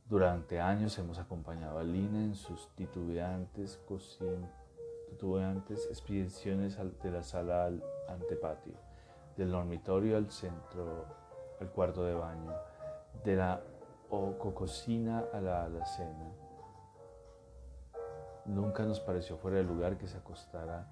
Durante 0.09 0.61
años 0.61 0.98
hemos 0.98 1.20
acompañado 1.20 1.78
a 1.78 1.85
Lina 1.85 2.18
en 2.18 2.35
sus 2.35 2.74
titubeantes, 2.74 3.80
titubeantes 5.11 5.87
expediciones 5.87 6.76
de 6.76 7.11
la 7.12 7.22
sala 7.22 7.66
al 7.66 7.85
antepatio, 8.09 8.74
del 9.37 9.52
dormitorio 9.52 10.16
al 10.16 10.28
centro, 10.28 11.06
al 11.61 11.70
cuarto 11.70 12.02
de 12.02 12.14
baño, 12.14 12.52
de 13.25 13.37
la 13.37 13.62
cocina 14.55 15.25
a 15.33 15.40
la 15.40 15.64
alacena. 15.64 16.33
Nunca 18.46 18.85
nos 18.85 19.01
pareció 19.01 19.37
fuera 19.37 19.59
de 19.59 19.64
lugar 19.64 19.96
que 19.96 20.09
se 20.09 20.18
acostara 20.18 20.88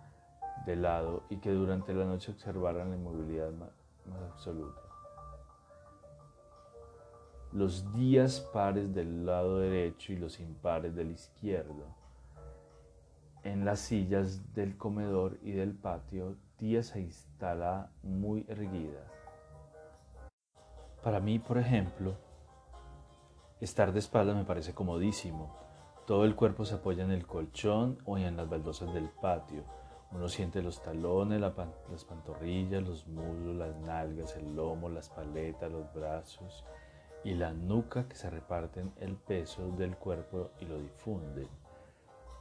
de 0.65 0.77
lado 0.77 1.25
y 1.29 1.39
que 1.39 1.51
durante 1.51 1.93
la 1.95 2.05
noche 2.05 2.33
observaran 2.33 2.91
la 2.91 2.97
inmovilidad 2.97 3.51
más, 3.53 3.71
absoluta. 4.33 4.81
Los 7.53 7.93
días 7.95 8.41
pares 8.53 8.95
del 8.95 9.25
lado 9.25 9.59
derecho 9.59 10.13
y 10.13 10.17
los 10.17 10.39
impares 10.39 10.95
del 10.95 11.11
izquierdo. 11.11 11.97
En 13.43 13.65
las 13.65 13.81
sillas 13.81 14.53
del 14.55 14.77
comedor 14.77 15.39
y 15.43 15.53
del 15.53 15.73
patio, 15.73 16.37
tía 16.59 16.83
se 16.83 17.01
instala 17.01 17.91
muy 18.03 18.45
erguida. 18.49 19.01
Para 21.03 21.21
mí, 21.21 21.39
por 21.39 21.59
ejemplo, 21.59 22.17
estar 23.61 23.93
de 23.93 23.99
espalda 23.99 24.35
me 24.35 24.45
parece 24.45 24.75
comodísimo. 24.75 25.57
Todo 26.07 26.25
el 26.25 26.35
cuerpo 26.35 26.65
se 26.65 26.77
apoya 26.77 27.05
en 27.05 27.11
el 27.11 27.27
colchón 27.27 27.99
o 28.05 28.19
en 28.19 28.37
las 28.37 28.49
baldosas 28.49 28.93
del 28.95 29.09
patio 29.09 29.65
uno 30.11 30.29
siente 30.29 30.63
los 30.63 30.83
talones, 30.83 31.41
las 31.41 32.05
pantorrillas, 32.05 32.83
los 32.83 33.07
muslos, 33.07 33.55
las 33.57 33.77
nalgas, 33.77 34.37
el 34.37 34.57
lomo, 34.57 34.89
las 34.89 35.11
paletas, 35.11 35.71
los 35.71 35.93
brazos 35.93 36.65
y 37.25 37.35
la 37.35 37.53
nuca 37.53 38.09
que 38.09 38.17
se 38.17 38.31
reparten 38.31 38.93
el 39.01 39.17
peso 39.17 39.71
del 39.73 39.97
cuerpo 39.97 40.51
y 40.61 40.65
lo 40.65 40.79
difunden. 40.79 41.49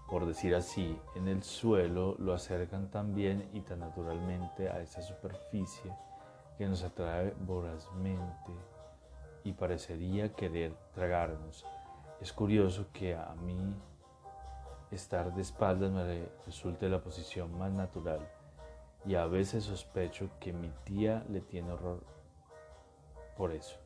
Por 0.10 0.26
decir 0.26 0.56
así, 0.56 0.98
en 1.16 1.28
el 1.28 1.44
suelo 1.44 2.16
lo 2.20 2.34
acercan 2.34 2.90
tan 2.90 3.14
bien 3.14 3.50
y 3.52 3.60
tan 3.62 3.80
naturalmente 3.80 4.70
a 4.70 4.80
esa 4.80 5.02
superficie 5.02 5.92
que 6.58 6.68
nos 6.68 6.84
atrae 6.84 7.34
vorazmente 7.40 8.52
y 9.44 9.54
parecería 9.54 10.34
querer 10.34 10.74
tragarnos. 10.94 11.66
Es 12.20 12.34
curioso 12.34 12.88
que 12.92 13.16
a 13.16 13.34
mí 13.36 13.76
estar 14.92 15.34
de 15.34 15.42
espaldas 15.42 15.92
me 15.92 16.30
resulte 16.46 16.90
la 16.90 17.00
posición 17.00 17.58
más 17.58 17.72
natural 17.72 18.20
y 19.06 19.16
a 19.16 19.26
veces 19.26 19.66
sospecho 19.66 20.30
que 20.40 20.52
mi 20.52 20.70
tía 20.84 21.24
le 21.30 21.42
tiene 21.42 21.72
horror 21.72 22.04
por 23.38 23.52
eso. 23.52 23.78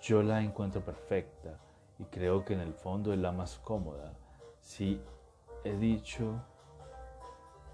Yo 0.00 0.22
la 0.22 0.42
encuentro 0.42 0.82
perfecta 0.82 1.58
y 1.98 2.04
creo 2.04 2.44
que 2.44 2.52
en 2.52 2.60
el 2.60 2.74
fondo 2.74 3.12
es 3.12 3.18
la 3.18 3.32
más 3.32 3.58
cómoda. 3.58 4.12
Si 4.60 5.00
he 5.64 5.76
dicho 5.76 6.40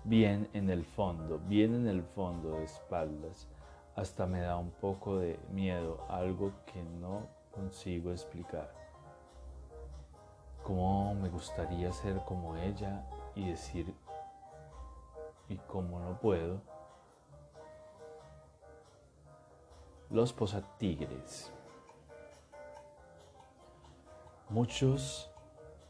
bien 0.04 0.48
en 0.52 0.70
el 0.70 0.84
fondo, 0.84 1.38
bien 1.38 1.74
en 1.74 1.88
el 1.88 2.02
fondo 2.02 2.52
de 2.52 2.64
espaldas, 2.64 3.48
hasta 3.96 4.26
me 4.26 4.40
da 4.40 4.56
un 4.56 4.70
poco 4.70 5.18
de 5.18 5.38
miedo, 5.50 6.04
algo 6.08 6.52
que 6.66 6.82
no 6.82 7.26
consigo 7.52 8.10
explicar 8.10 8.82
cómo 10.62 11.14
me 11.14 11.28
gustaría 11.28 11.92
ser 11.92 12.20
como 12.24 12.56
ella 12.56 13.04
y 13.34 13.50
decir, 13.50 13.92
y 15.48 15.56
como 15.56 15.98
no 15.98 16.18
puedo, 16.18 16.60
los 20.10 20.32
posatigres. 20.32 21.52
Muchos, 24.48 25.30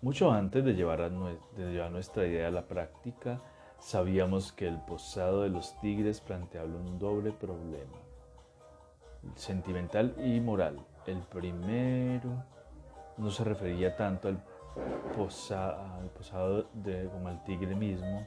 mucho 0.01 0.31
antes 0.31 0.65
de 0.65 0.75
llevar, 0.75 1.11
de 1.11 1.73
llevar 1.73 1.91
nuestra 1.91 2.27
idea 2.27 2.49
a 2.49 2.51
la 2.51 2.63
práctica, 2.63 3.41
sabíamos 3.83 4.53
que 4.53 4.69
el 4.69 4.79
posado 4.79 5.43
de 5.43 5.49
los 5.49 5.79
tigres 5.81 6.21
planteaba 6.21 6.69
un 6.69 7.01
doble 7.01 7.33
problema, 7.33 7.99
sentimental 9.35 10.15
y 10.25 10.41
moral. 10.41 10.79
El 11.05 11.19
primero 11.19 12.45
no 13.19 13.31
se 13.31 13.43
refería 13.43 13.97
tanto 13.97 14.29
al 14.29 14.43
posado 15.17 16.69
como 17.13 17.29
al 17.29 17.43
tigre 17.45 17.75
mismo, 17.75 18.27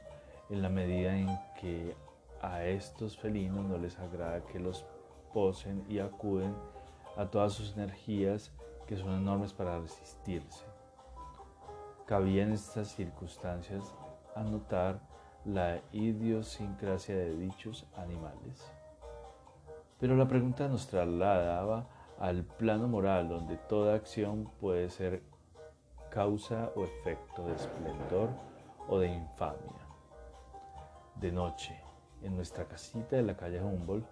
en 0.50 0.62
la 0.62 0.68
medida 0.68 1.16
en 1.16 1.26
que 1.58 1.96
a 2.42 2.62
estos 2.64 3.16
felinos 3.16 3.64
no 3.64 3.78
les 3.78 3.98
agrada 3.98 4.44
que 4.44 4.60
los 4.60 4.84
posen 5.32 5.84
y 5.88 5.98
acuden 5.98 6.54
a 7.16 7.26
todas 7.26 7.54
sus 7.54 7.74
energías 7.76 8.52
que 8.86 8.98
son 8.98 9.14
enormes 9.14 9.54
para 9.54 9.80
resistirse. 9.80 10.66
Cabía 12.04 12.42
en 12.42 12.52
estas 12.52 12.88
circunstancias 12.88 13.94
anotar 14.36 15.00
la 15.46 15.80
idiosincrasia 15.92 17.14
de 17.14 17.36
dichos 17.36 17.86
animales. 17.96 18.70
Pero 20.00 20.16
la 20.16 20.26
pregunta 20.26 20.68
nos 20.68 20.88
trasladaba 20.88 21.86
al 22.18 22.44
plano 22.44 22.88
moral 22.88 23.28
donde 23.28 23.56
toda 23.56 23.94
acción 23.94 24.50
puede 24.60 24.90
ser 24.90 25.22
causa 26.10 26.72
o 26.74 26.84
efecto 26.84 27.46
de 27.46 27.54
esplendor 27.54 28.30
o 28.88 28.98
de 28.98 29.08
infamia. 29.08 29.86
De 31.14 31.30
noche, 31.30 31.80
en 32.22 32.34
nuestra 32.34 32.64
casita 32.66 33.16
de 33.16 33.22
la 33.22 33.36
calle 33.36 33.62
Humboldt, 33.62 34.06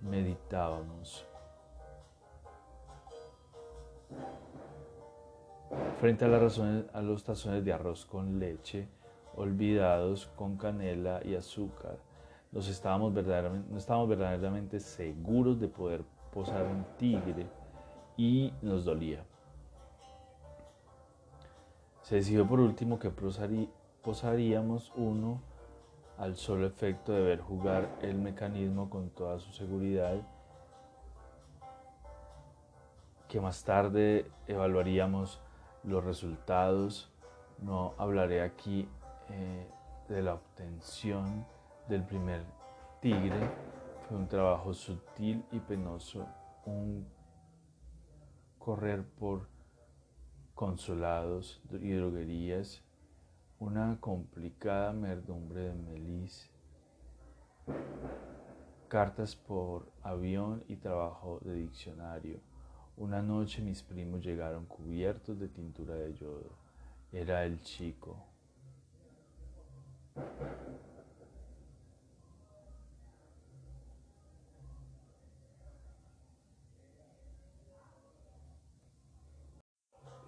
meditábamos. 0.00 1.24
Frente 6.00 6.24
a, 6.24 6.28
a 6.28 7.02
los 7.02 7.24
tazones 7.24 7.64
de 7.64 7.72
arroz 7.72 8.04
con 8.06 8.38
leche, 8.38 8.88
olvidados 9.38 10.26
con 10.36 10.56
canela 10.56 11.20
y 11.24 11.36
azúcar, 11.36 11.96
nos 12.50 12.68
estábamos 12.68 13.14
verdaderamente, 13.14 13.70
no 13.70 13.78
estábamos 13.78 14.08
verdaderamente 14.08 14.80
seguros 14.80 15.60
de 15.60 15.68
poder 15.68 16.02
posar 16.32 16.64
un 16.66 16.84
tigre 16.96 17.46
y 18.16 18.52
nos 18.62 18.84
dolía. 18.84 19.22
Se 22.02 22.16
decidió 22.16 22.46
por 22.46 22.58
último 22.58 22.98
que 22.98 23.10
posaríamos 24.02 24.92
uno 24.96 25.40
al 26.16 26.36
solo 26.36 26.66
efecto 26.66 27.12
de 27.12 27.20
ver 27.20 27.40
jugar 27.40 27.88
el 28.02 28.18
mecanismo 28.18 28.90
con 28.90 29.10
toda 29.10 29.38
su 29.38 29.52
seguridad, 29.52 30.16
que 33.28 33.40
más 33.40 33.62
tarde 33.62 34.30
evaluaríamos 34.46 35.40
los 35.84 36.02
resultados. 36.02 37.10
No 37.62 37.92
hablaré 37.98 38.40
aquí 38.42 38.88
eh, 39.30 39.66
de 40.08 40.22
la 40.22 40.34
obtención 40.34 41.46
del 41.88 42.04
primer 42.04 42.42
tigre, 43.00 43.50
fue 44.08 44.16
un 44.16 44.28
trabajo 44.28 44.72
sutil 44.72 45.44
y 45.52 45.60
penoso, 45.60 46.26
un 46.64 47.06
correr 48.58 49.04
por 49.04 49.48
consolados 50.54 51.62
y 51.70 51.92
droguerías, 51.92 52.82
una 53.58 53.98
complicada 54.00 54.92
merdumbre 54.92 55.62
de 55.62 55.74
melis, 55.74 56.50
cartas 58.88 59.36
por 59.36 59.90
avión 60.02 60.64
y 60.68 60.76
trabajo 60.76 61.40
de 61.44 61.54
diccionario. 61.54 62.40
Una 62.96 63.22
noche 63.22 63.62
mis 63.62 63.82
primos 63.82 64.24
llegaron 64.24 64.66
cubiertos 64.66 65.38
de 65.38 65.48
tintura 65.48 65.94
de 65.94 66.14
yodo. 66.14 66.50
Era 67.12 67.44
el 67.44 67.60
chico. 67.60 68.27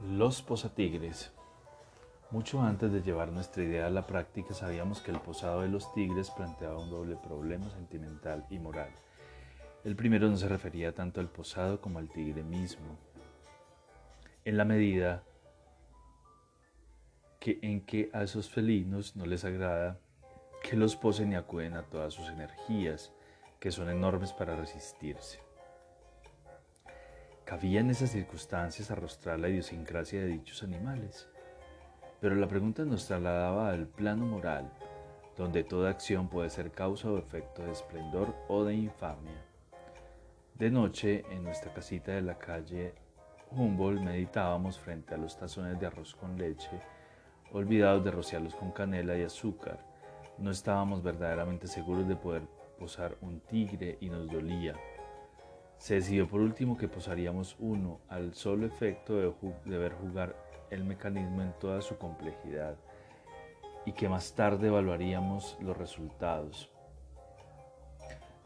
Los 0.03 0.43
posatigres. 0.43 1.33
Mucho 2.31 2.63
antes 2.63 2.93
de 2.93 3.03
llevar 3.03 3.33
nuestra 3.33 3.63
idea 3.63 3.87
a 3.87 3.91
la 3.91 4.07
práctica 4.07 4.55
sabíamos 4.55 5.01
que 5.01 5.11
el 5.11 5.21
posado 5.21 5.63
de 5.63 5.69
los 5.69 5.93
tigres 5.93 6.31
planteaba 6.31 6.79
un 6.79 6.91
doble 6.91 7.17
problema 7.17 7.69
sentimental 7.71 8.47
y 8.51 8.59
moral. 8.59 8.91
El 9.85 9.97
primero 9.97 10.29
no 10.29 10.37
se 10.37 10.49
refería 10.49 10.95
tanto 10.95 11.21
al 11.21 11.29
posado 11.29 11.81
como 11.81 11.99
al 11.99 12.09
tigre 12.09 12.43
mismo, 12.43 12.99
en 14.45 14.57
la 14.57 14.65
medida 14.65 15.23
que 17.41 17.59
en 17.63 17.81
que 17.81 18.11
a 18.13 18.23
esos 18.23 18.51
felinos 18.51 19.17
no 19.17 19.25
les 19.27 19.45
agrada 19.45 19.99
que 20.63 20.77
los 20.77 20.95
posen 20.95 21.33
y 21.33 21.37
acuden 21.37 21.75
a 21.75 21.83
todas 21.83 22.13
sus 22.13 22.29
energías, 22.29 23.13
que 23.59 23.73
son 23.73 23.89
enormes 23.89 24.33
para 24.33 24.55
resistirse. 24.55 25.41
Cabía 27.47 27.81
en 27.81 27.91
esas 27.91 28.11
circunstancias 28.11 28.91
arrostrar 28.91 29.41
la 29.41 29.49
idiosincrasia 29.49 30.21
de 30.21 30.27
dichos 30.29 30.63
animales. 30.63 31.29
Pero 32.21 32.35
la 32.35 32.47
pregunta 32.47 32.85
nos 32.85 33.07
trasladaba 33.07 33.71
al 33.71 33.89
plano 33.89 34.27
moral, 34.27 34.71
donde 35.37 35.65
toda 35.65 35.91
acción 35.91 36.29
puede 36.29 36.51
ser 36.51 36.71
causa 36.71 37.11
o 37.11 37.19
efecto 37.19 37.63
de 37.63 37.73
esplendor 37.73 38.37
o 38.49 38.65
de 38.65 38.75
infamia. 38.75 39.43
De 40.55 40.71
noche, 40.71 41.25
en 41.31 41.43
nuestra 41.43 41.73
casita 41.73 42.13
de 42.13 42.21
la 42.21 42.39
calle 42.39 42.95
Humboldt, 43.51 44.03
meditábamos 44.03 44.79
frente 44.79 45.15
a 45.15 45.19
los 45.19 45.39
tazones 45.39 45.81
de 45.81 45.87
arroz 45.87 46.15
con 46.15 46.37
leche, 46.37 46.81
olvidados 47.53 48.05
de 48.05 48.11
rociarlos 48.11 48.55
con 48.55 48.71
canela 48.71 49.17
y 49.17 49.23
azúcar. 49.23 49.79
No 50.39 50.51
estábamos 50.51 51.03
verdaderamente 51.03 51.67
seguros 51.67 52.07
de 52.09 52.17
poder 52.17 52.43
posar 52.79 53.17
un 53.21 53.41
tigre 53.41 53.99
y 54.01 54.09
nos 54.09 54.29
dolía. 54.29 54.75
Se 55.79 55.95
decidió 55.95 56.29
por 56.29 56.41
último 56.41 56.77
que 56.77 56.89
posaríamos 56.89 57.57
uno 57.59 58.01
al 58.09 58.35
solo 58.35 58.67
efecto 58.67 59.17
de, 59.17 59.79
ver 59.79 59.93
jugar 59.95 60.37
el 60.71 60.85
mecanismo 60.85 61.43
en 61.43 61.53
toda 61.59 61.81
su 61.81 61.97
complejidad 61.97 62.77
y 63.87 63.93
que 63.93 64.09
más 64.09 64.35
tarde 64.35 64.69
evaluaríamos 64.69 65.57
los 65.61 65.77
resultados. 65.77 66.71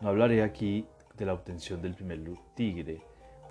No 0.00 0.08
hablaré 0.08 0.42
aquí 0.42 0.86
de 1.16 1.26
la 1.26 1.34
obtención 1.34 1.82
del 1.82 1.94
primer 1.94 2.20
tigre, 2.54 3.02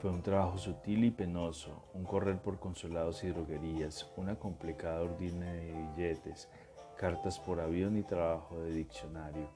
fue 0.03 0.11
un 0.11 0.21
trabajo 0.21 0.57
sutil 0.57 1.05
y 1.05 1.11
penoso, 1.11 1.81
un 1.93 2.03
correr 2.03 2.37
por 2.37 2.59
consolados 2.59 3.23
y 3.23 3.29
droguerías, 3.29 4.11
una 4.17 4.35
complicada 4.35 4.99
ordina 4.99 5.45
de 5.45 5.71
billetes, 5.71 6.49
cartas 6.97 7.39
por 7.39 7.61
avión 7.61 7.97
y 7.97 8.03
trabajo 8.03 8.59
de 8.59 8.73
diccionario. 8.73 9.47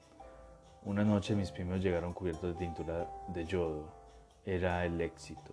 Una 0.86 1.04
noche 1.04 1.34
mis 1.34 1.50
primos 1.50 1.82
llegaron 1.82 2.14
cubiertos 2.14 2.54
de 2.54 2.64
tintura 2.64 3.06
de 3.28 3.44
yodo. 3.44 3.92
Era 4.46 4.86
el 4.86 4.98
éxito. 5.02 5.52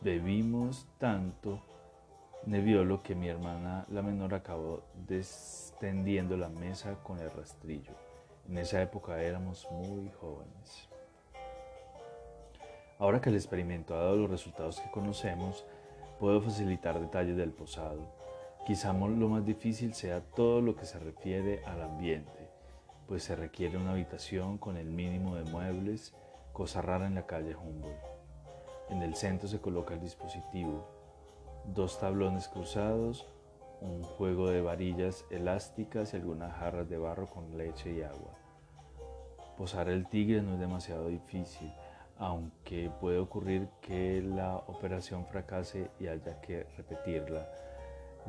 Bebimos 0.00 0.88
tanto 0.98 1.62
neviolo 2.44 3.04
que 3.04 3.14
mi 3.14 3.28
hermana, 3.28 3.86
la 3.88 4.02
menor, 4.02 4.34
acabó 4.34 4.82
descendiendo 5.06 6.36
la 6.36 6.48
mesa 6.48 6.96
con 7.04 7.20
el 7.20 7.30
rastrillo. 7.30 7.92
En 8.48 8.58
esa 8.58 8.82
época 8.82 9.22
éramos 9.22 9.64
muy 9.70 10.10
jóvenes. 10.20 10.91
Ahora 13.02 13.20
que 13.20 13.30
el 13.30 13.34
experimento 13.34 13.96
ha 13.96 14.04
dado 14.04 14.14
los 14.14 14.30
resultados 14.30 14.78
que 14.78 14.88
conocemos, 14.92 15.66
puedo 16.20 16.40
facilitar 16.40 17.00
detalles 17.00 17.36
del 17.36 17.50
posado. 17.50 18.14
Quizá 18.64 18.92
lo 18.92 19.28
más 19.28 19.44
difícil 19.44 19.92
sea 19.92 20.20
todo 20.20 20.60
lo 20.60 20.76
que 20.76 20.86
se 20.86 21.00
refiere 21.00 21.64
al 21.64 21.82
ambiente, 21.82 22.48
pues 23.08 23.24
se 23.24 23.34
requiere 23.34 23.76
una 23.76 23.90
habitación 23.90 24.56
con 24.56 24.76
el 24.76 24.86
mínimo 24.86 25.34
de 25.34 25.42
muebles, 25.50 26.14
cosa 26.52 26.80
rara 26.80 27.08
en 27.08 27.16
la 27.16 27.26
calle 27.26 27.56
Humboldt. 27.56 27.98
En 28.90 29.02
el 29.02 29.16
centro 29.16 29.48
se 29.48 29.60
coloca 29.60 29.94
el 29.94 30.00
dispositivo, 30.00 30.86
dos 31.74 31.98
tablones 31.98 32.46
cruzados, 32.46 33.26
un 33.80 34.04
juego 34.04 34.48
de 34.48 34.62
varillas 34.62 35.24
elásticas 35.28 36.14
y 36.14 36.18
algunas 36.18 36.56
jarras 36.56 36.88
de 36.88 36.98
barro 36.98 37.26
con 37.26 37.58
leche 37.58 37.94
y 37.94 38.02
agua. 38.02 38.38
Posar 39.58 39.88
el 39.88 40.08
tigre 40.08 40.40
no 40.40 40.52
es 40.54 40.60
demasiado 40.60 41.08
difícil, 41.08 41.72
aunque 42.22 42.88
puede 43.00 43.18
ocurrir 43.18 43.68
que 43.80 44.22
la 44.22 44.54
operación 44.54 45.26
fracase 45.26 45.90
y 45.98 46.06
haya 46.06 46.40
que 46.40 46.62
repetirla. 46.76 47.48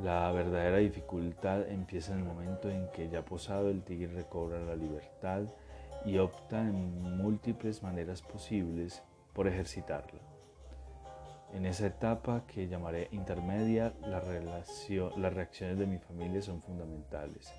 La 0.01 0.31
verdadera 0.31 0.77
dificultad 0.77 1.69
empieza 1.69 2.13
en 2.13 2.19
el 2.19 2.25
momento 2.25 2.71
en 2.71 2.89
que 2.89 3.07
ya 3.09 3.23
posado 3.23 3.69
el 3.69 3.83
tigre 3.83 4.11
recobra 4.11 4.59
la 4.61 4.75
libertad 4.75 5.43
y 6.05 6.17
opta 6.17 6.59
en 6.59 7.17
múltiples 7.17 7.83
maneras 7.83 8.23
posibles 8.23 9.03
por 9.31 9.47
ejercitarla. 9.47 10.21
En 11.53 11.67
esa 11.67 11.85
etapa 11.85 12.47
que 12.47 12.67
llamaré 12.67 13.09
intermedia, 13.11 13.93
las 14.07 14.23
reacciones 14.25 15.77
de 15.77 15.85
mi 15.85 15.99
familia 15.99 16.41
son 16.41 16.63
fundamentales. 16.63 17.53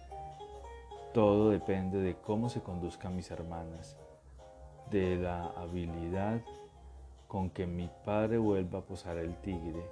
Todo 1.12 1.50
depende 1.50 1.98
de 1.98 2.16
cómo 2.16 2.48
se 2.48 2.60
conduzcan 2.60 3.14
mis 3.14 3.30
hermanas, 3.30 3.96
de 4.90 5.16
la 5.16 5.46
habilidad 5.56 6.40
con 7.28 7.50
que 7.50 7.66
mi 7.66 7.90
padre 8.04 8.38
vuelva 8.38 8.80
a 8.80 8.82
posar 8.82 9.16
el 9.16 9.36
tigre, 9.40 9.84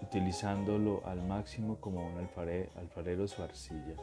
utilizándolo 0.00 1.02
al 1.04 1.22
máximo 1.22 1.76
como 1.76 2.06
un 2.06 2.18
alfarero 2.18 3.28
su 3.28 3.42
arcilla. 3.42 3.96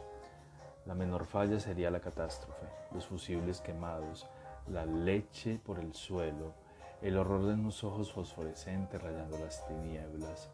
La 0.86 0.96
menor 0.96 1.26
falla 1.26 1.60
sería 1.60 1.92
la 1.92 2.02
catástrofe, 2.02 2.66
los 2.94 3.08
fusibles 3.08 3.62
quemados, 3.62 4.28
la 4.68 4.86
leche 4.86 5.60
por 5.64 5.80
el 5.80 5.94
suelo, 5.94 6.54
el 7.02 7.18
horror 7.18 7.46
de 7.46 7.54
unos 7.54 7.84
ojos 7.84 8.12
fosforescentes 8.12 9.02
rayando 9.02 9.38
las 9.40 9.68
tinieblas, 9.68 10.50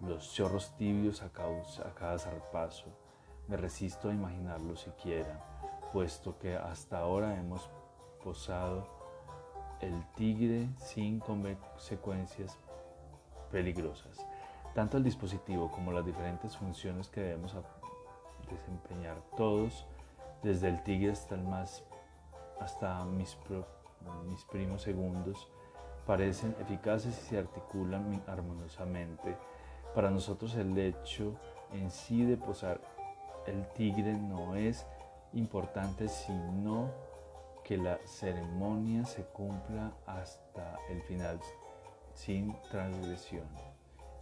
los 0.00 0.32
chorros 0.32 0.76
tibios 0.76 1.22
a, 1.22 1.26
a 1.26 1.94
cada 1.94 2.18
zarpazo. 2.18 2.86
Me 3.46 3.56
resisto 3.56 4.10
a 4.10 4.14
imaginarlo 4.14 4.76
siquiera, 4.76 5.40
puesto 5.92 6.38
que 6.38 6.56
hasta 6.56 6.98
ahora 6.98 7.38
hemos 7.38 7.70
posado 8.28 8.86
el 9.80 10.04
tigre 10.14 10.68
sin 10.76 11.18
consecuencias 11.18 12.58
peligrosas. 13.50 14.18
Tanto 14.74 14.98
el 14.98 15.04
dispositivo 15.04 15.70
como 15.70 15.92
las 15.92 16.04
diferentes 16.04 16.54
funciones 16.54 17.08
que 17.08 17.22
debemos 17.22 17.56
desempeñar 18.50 19.16
todos, 19.34 19.86
desde 20.42 20.68
el 20.68 20.82
tigre 20.82 21.12
hasta 21.12 21.36
el 21.36 21.42
más 21.42 21.82
hasta 22.60 23.02
mis, 23.06 23.38
mis 24.26 24.44
primos 24.44 24.82
segundos, 24.82 25.48
parecen 26.06 26.54
eficaces 26.60 27.16
y 27.16 27.28
se 27.28 27.38
articulan 27.38 28.22
armoniosamente. 28.26 29.38
Para 29.94 30.10
nosotros 30.10 30.54
el 30.54 30.76
hecho 30.76 31.34
en 31.72 31.90
sí 31.90 32.26
de 32.26 32.36
posar 32.36 32.78
el 33.46 33.66
tigre 33.68 34.12
no 34.12 34.54
es 34.54 34.86
importante, 35.32 36.08
sino 36.08 37.07
que 37.68 37.76
la 37.76 38.00
ceremonia 38.06 39.04
se 39.04 39.24
cumpla 39.24 39.92
hasta 40.06 40.78
el 40.88 41.02
final 41.02 41.38
sin 42.14 42.56
transgresión. 42.70 43.46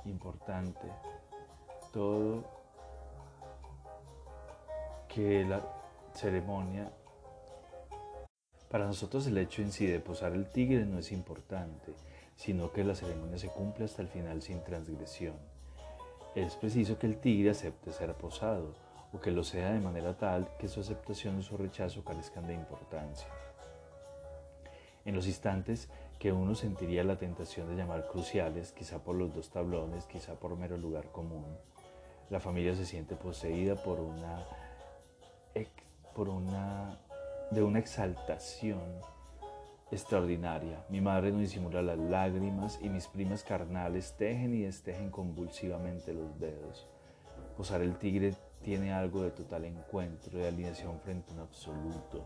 Importante, 0.04 0.88
todo 1.92 2.42
que 5.08 5.44
la 5.44 5.62
ceremonia, 6.12 6.90
para 8.68 8.86
nosotros 8.86 9.24
el 9.28 9.38
hecho 9.38 9.62
en 9.62 9.70
sí 9.70 9.86
de 9.86 10.00
posar 10.00 10.32
el 10.32 10.50
tigre 10.50 10.84
no 10.84 10.98
es 10.98 11.12
importante, 11.12 11.94
sino 12.34 12.72
que 12.72 12.82
la 12.82 12.96
ceremonia 12.96 13.38
se 13.38 13.48
cumple 13.48 13.84
hasta 13.84 14.02
el 14.02 14.08
final 14.08 14.42
sin 14.42 14.64
transgresión. 14.64 15.36
Es 16.34 16.56
preciso 16.56 16.98
que 16.98 17.06
el 17.06 17.20
tigre 17.20 17.50
acepte 17.50 17.92
ser 17.92 18.12
posado, 18.14 18.74
que 19.20 19.30
lo 19.30 19.44
sea 19.44 19.72
de 19.72 19.80
manera 19.80 20.16
tal 20.16 20.48
que 20.58 20.68
su 20.68 20.80
aceptación 20.80 21.38
o 21.38 21.42
su 21.42 21.56
rechazo 21.56 22.04
carezcan 22.04 22.46
de 22.46 22.54
importancia. 22.54 23.28
En 25.04 25.14
los 25.14 25.26
instantes 25.26 25.88
que 26.18 26.32
uno 26.32 26.54
sentiría 26.54 27.04
la 27.04 27.16
tentación 27.16 27.68
de 27.68 27.76
llamar 27.76 28.08
cruciales, 28.08 28.72
quizá 28.72 28.98
por 28.98 29.16
los 29.16 29.34
dos 29.34 29.50
tablones, 29.50 30.06
quizá 30.06 30.34
por 30.34 30.56
mero 30.56 30.76
lugar 30.76 31.12
común, 31.12 31.56
la 32.30 32.40
familia 32.40 32.74
se 32.74 32.84
siente 32.84 33.14
poseída 33.14 33.76
por 33.76 34.00
una, 34.00 34.46
por 36.14 36.28
una, 36.28 36.98
de 37.50 37.62
una 37.62 37.78
exaltación 37.78 38.80
extraordinaria. 39.90 40.84
Mi 40.88 41.00
madre 41.00 41.30
no 41.30 41.38
disimula 41.38 41.82
las 41.82 41.98
lágrimas 41.98 42.80
y 42.82 42.88
mis 42.88 43.06
primas 43.06 43.44
carnales 43.44 44.14
tejen 44.16 44.54
y 44.54 44.62
destejen 44.62 45.10
convulsivamente 45.10 46.12
los 46.12 46.38
dedos. 46.40 46.88
Posar 47.56 47.82
el 47.82 47.96
tigre 47.96 48.34
tiene 48.66 48.92
algo 48.92 49.22
de 49.22 49.30
total 49.30 49.64
encuentro, 49.64 50.40
de 50.40 50.48
alineación 50.48 50.98
frente 50.98 51.30
a 51.30 51.34
un 51.34 51.40
absoluto. 51.42 52.24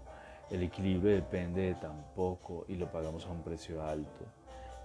El 0.48 0.62
equilibrio 0.62 1.14
depende 1.14 1.60
de 1.60 1.74
tan 1.74 2.02
poco 2.16 2.64
y 2.66 2.76
lo 2.76 2.90
pagamos 2.90 3.26
a 3.26 3.28
un 3.28 3.42
precio 3.42 3.84
alto, 3.84 4.24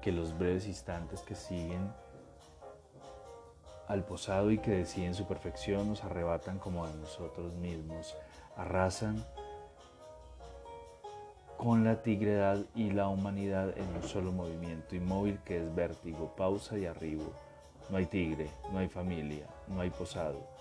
que 0.01 0.11
los 0.11 0.37
breves 0.37 0.67
instantes 0.67 1.21
que 1.21 1.33
siguen 1.33 1.93
al 3.87 4.03
posado 4.03 4.51
y 4.51 4.57
que 4.57 4.71
deciden 4.71 5.15
su 5.15 5.25
perfección 5.27 5.87
nos 5.87 6.03
arrebatan 6.03 6.59
como 6.59 6.83
a 6.83 6.91
nosotros 6.91 7.53
mismos, 7.53 8.17
arrasan 8.57 9.23
con 11.55 11.85
la 11.85 12.03
tigredad 12.03 12.65
y 12.75 12.91
la 12.91 13.07
humanidad 13.07 13.77
en 13.77 13.87
un 13.95 14.03
solo 14.03 14.33
movimiento 14.33 14.93
inmóvil 14.93 15.39
que 15.45 15.63
es 15.63 15.73
vértigo, 15.73 16.35
pausa 16.35 16.77
y 16.77 16.85
arribo. 16.85 17.31
No 17.89 17.95
hay 17.95 18.07
tigre, 18.07 18.49
no 18.73 18.79
hay 18.79 18.89
familia, 18.89 19.47
no 19.69 19.79
hay 19.79 19.89
posado 19.89 20.54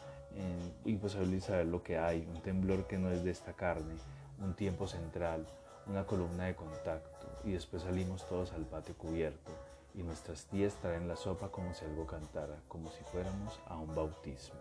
imposible 0.84 1.40
saber 1.40 1.66
lo 1.66 1.82
que 1.82 1.98
hay, 1.98 2.26
un 2.26 2.42
temblor 2.42 2.86
que 2.86 2.98
no 2.98 3.10
es 3.10 3.24
de 3.24 3.30
esta 3.30 3.52
carne, 3.52 3.94
un 4.40 4.54
tiempo 4.54 4.86
central, 4.86 5.46
una 5.86 6.06
columna 6.06 6.44
de 6.44 6.56
contacto 6.56 7.26
y 7.44 7.52
después 7.52 7.82
salimos 7.82 8.26
todos 8.28 8.52
al 8.52 8.64
patio 8.64 8.96
cubierto 8.96 9.52
y 9.94 10.02
nuestras 10.02 10.46
tías 10.46 10.74
traen 10.74 11.08
la 11.08 11.16
sopa 11.16 11.50
como 11.50 11.72
si 11.74 11.84
algo 11.84 12.06
cantara, 12.06 12.56
como 12.68 12.90
si 12.90 13.04
fuéramos 13.04 13.60
a 13.66 13.76
un 13.76 13.94
bautismo. 13.94 14.60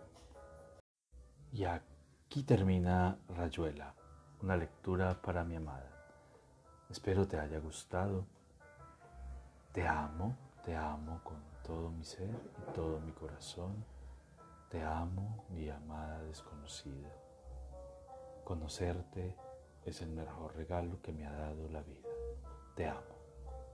Y 1.52 1.64
aquí 1.64 2.42
termina 2.42 3.18
Rayuela, 3.28 3.94
una 4.42 4.56
lectura 4.56 5.20
para 5.20 5.44
mi 5.44 5.56
amada. 5.56 5.90
Espero 6.90 7.26
te 7.26 7.38
haya 7.38 7.58
gustado. 7.58 8.26
Te 9.72 9.86
amo, 9.86 10.36
te 10.64 10.76
amo 10.76 11.20
con 11.24 11.36
todo 11.64 11.90
mi 11.90 12.04
ser 12.04 12.30
y 12.30 12.72
todo 12.72 13.00
mi 13.00 13.10
corazón. 13.12 13.84
Te 14.74 14.82
amo, 14.82 15.44
mi 15.50 15.70
amada 15.70 16.20
desconocida. 16.24 17.08
Conocerte 18.42 19.36
es 19.84 20.02
el 20.02 20.10
mejor 20.10 20.56
regalo 20.56 21.00
que 21.00 21.12
me 21.12 21.28
ha 21.28 21.32
dado 21.32 21.68
la 21.68 21.80
vida. 21.82 22.08
Te 22.74 22.88
amo. 22.88 23.13